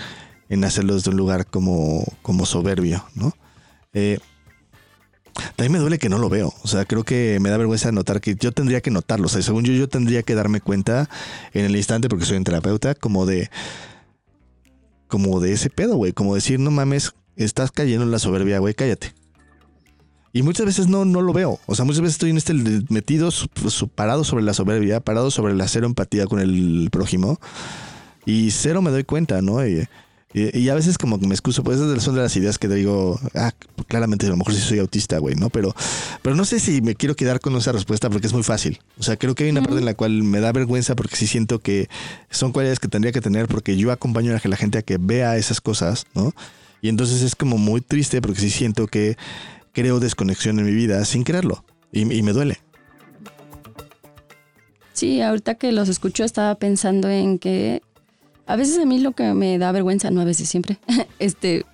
[0.49, 3.33] en hacerlo desde un lugar como, como soberbio, ¿no?
[3.93, 4.19] Eh,
[5.55, 6.53] también me duele que no lo veo.
[6.63, 9.27] O sea, creo que me da vergüenza notar que yo tendría que notarlo.
[9.27, 11.09] O sea, según yo, yo tendría que darme cuenta
[11.53, 13.49] en el instante, porque soy un terapeuta, como de.
[15.07, 16.13] Como de ese pedo, güey.
[16.13, 19.13] Como decir, no mames, estás cayendo en la soberbia, güey, cállate.
[20.33, 21.59] Y muchas veces no, no lo veo.
[21.65, 22.53] O sea, muchas veces estoy en este
[22.89, 27.39] metido, su- su- parado sobre la soberbia, parado sobre la cero empatía con el prójimo.
[28.25, 29.65] Y cero me doy cuenta, ¿no?
[29.65, 29.87] Y,
[30.35, 32.67] y, y a veces como que me excuso, pues esas son de las ideas que
[32.67, 33.53] digo, ah,
[33.87, 35.49] claramente a lo mejor sí soy autista, güey, ¿no?
[35.49, 35.73] Pero,
[36.21, 38.81] pero no sé si me quiero quedar con esa respuesta porque es muy fácil.
[38.99, 41.25] O sea, creo que hay una parte en la cual me da vergüenza porque sí
[41.25, 41.87] siento que
[42.29, 45.37] son cualidades que tendría que tener porque yo acompaño a la gente a que vea
[45.37, 46.33] esas cosas, ¿no?
[46.81, 49.15] Y entonces es como muy triste porque sí siento que
[49.71, 51.63] creo desconexión en mi vida sin quererlo.
[51.93, 52.57] Y, y me duele.
[54.91, 57.81] Sí, ahorita que los escucho estaba pensando en que
[58.47, 60.77] a veces a mí lo que me da vergüenza, no a veces siempre,
[61.19, 61.65] este,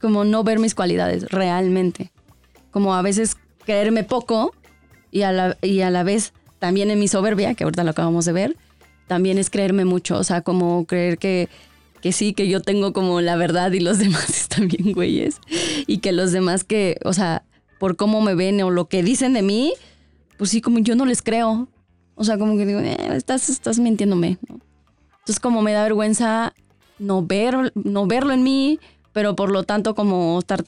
[0.00, 2.10] como no ver mis cualidades realmente.
[2.70, 4.54] Como a veces creerme poco
[5.10, 8.24] y a la, y a la vez también en mi soberbia, que ahorita lo acabamos
[8.24, 8.56] de ver,
[9.06, 11.48] también es creerme mucho, o sea, como creer que,
[12.02, 15.38] que sí, que yo tengo como la verdad y los demás están bien güeyes.
[15.86, 17.42] Y que los demás que, o sea,
[17.78, 19.72] por cómo me ven o lo que dicen de mí,
[20.36, 21.68] pues sí, como yo no les creo.
[22.16, 24.38] O sea, como que digo, "Eh, estás, estás mintiéndome.
[24.48, 24.60] ¿no?
[25.28, 26.54] Entonces, como me da vergüenza
[26.98, 28.80] no, ver, no verlo en mí,
[29.12, 30.64] pero por lo tanto, como estar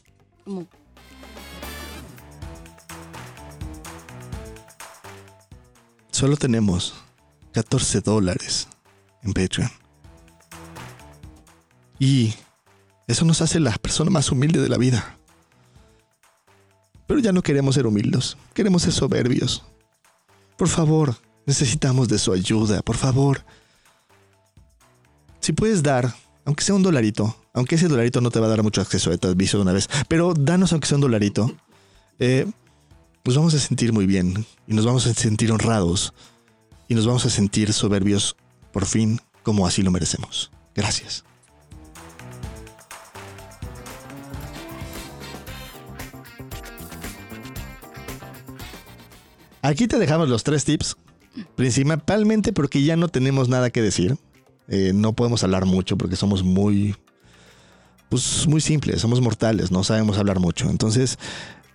[6.11, 6.93] Solo tenemos
[7.53, 8.69] 14 dólares
[9.23, 9.71] en Patreon.
[11.99, 12.35] Y
[13.07, 15.17] eso nos hace la persona más humilde de la vida.
[17.07, 19.63] Pero ya no queremos ser humildes, queremos ser soberbios.
[20.59, 23.43] Por favor, necesitamos de su ayuda, por favor.
[25.41, 26.15] Si puedes dar,
[26.45, 29.19] aunque sea un dolarito, aunque ese dolarito no te va a dar mucho acceso, eh,
[29.19, 31.51] te aviso de una vez, pero danos aunque sea un dolarito,
[32.19, 32.47] eh,
[33.25, 36.13] nos vamos a sentir muy bien y nos vamos a sentir honrados
[36.89, 38.37] y nos vamos a sentir soberbios
[38.73, 40.51] por fin como así lo merecemos.
[40.75, 41.25] Gracias.
[49.63, 50.97] Aquí te dejamos los tres tips,
[51.55, 54.17] principalmente porque ya no tenemos nada que decir.
[54.69, 56.95] Eh, no podemos hablar mucho porque somos muy,
[58.09, 60.71] pues muy simples, somos mortales, no sabemos hablar mucho.
[60.71, 61.19] Entonces,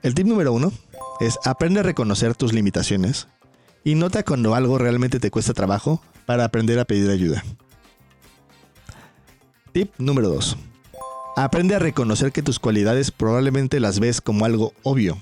[0.02, 0.72] el tip número uno
[1.20, 3.28] es aprende a reconocer tus limitaciones
[3.84, 7.44] y nota cuando algo realmente te cuesta trabajo para aprender a pedir ayuda.
[9.72, 10.58] Tip número 2.
[11.36, 15.18] Aprende a reconocer que tus cualidades probablemente las ves como algo obvio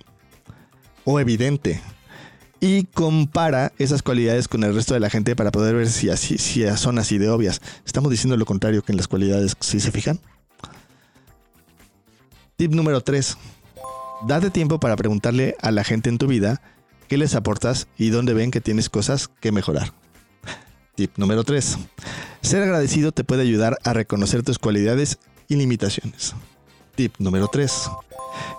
[1.05, 1.81] o evidente
[2.65, 6.37] y compara esas cualidades con el resto de la gente para poder ver si, así,
[6.37, 7.61] si son así de obvias.
[7.85, 10.17] Estamos diciendo lo contrario que en las cualidades, si se fijan.
[12.55, 13.37] Tip número 3.
[14.29, 16.61] Date tiempo para preguntarle a la gente en tu vida
[17.09, 19.91] qué les aportas y dónde ven que tienes cosas que mejorar.
[20.95, 21.77] Tip número 3.
[22.43, 26.33] Ser agradecido te puede ayudar a reconocer tus cualidades y limitaciones.
[26.95, 27.89] Tip número 3.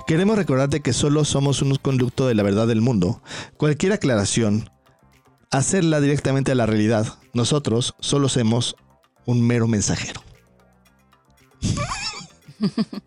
[0.07, 3.23] Queremos recordarte que solo somos un conducto de la verdad del mundo.
[3.57, 4.71] Cualquier aclaración,
[5.51, 7.07] hacerla directamente a la realidad.
[7.33, 8.77] Nosotros solo somos
[9.25, 10.23] un mero mensajero.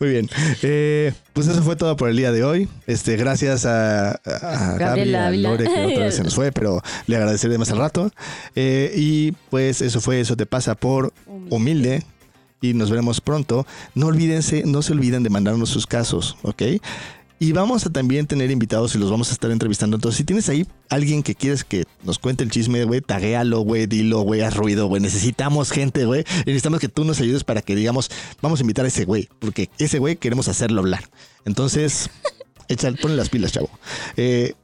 [0.00, 0.28] Muy bien.
[0.62, 2.68] Eh, pues eso fue todo por el día de hoy.
[2.86, 7.16] Este, gracias a, a Gaby, a Lore, que otra vez se nos fue, pero le
[7.16, 8.10] agradeceré más al rato.
[8.54, 11.12] Eh, y pues eso fue, eso te pasa por
[11.50, 12.04] humilde.
[12.60, 13.66] Y nos veremos pronto.
[13.94, 16.62] No olvídense, no se olviden de mandarnos sus casos, ¿ok?
[17.38, 19.96] Y vamos a también tener invitados y los vamos a estar entrevistando.
[19.96, 23.86] Entonces, si tienes ahí alguien que quieres que nos cuente el chisme, güey, taguéalo, güey,
[23.86, 25.02] dilo, güey, haz ruido, güey.
[25.02, 26.24] Necesitamos gente, güey.
[26.46, 29.68] Necesitamos que tú nos ayudes para que digamos, vamos a invitar a ese güey, porque
[29.78, 31.10] ese güey queremos hacerlo hablar.
[31.44, 32.08] Entonces,
[32.68, 33.68] echa, ponle las pilas, chavo.
[34.16, 34.54] Eh,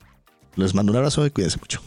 [0.56, 1.82] les mando un abrazo y cuídense mucho.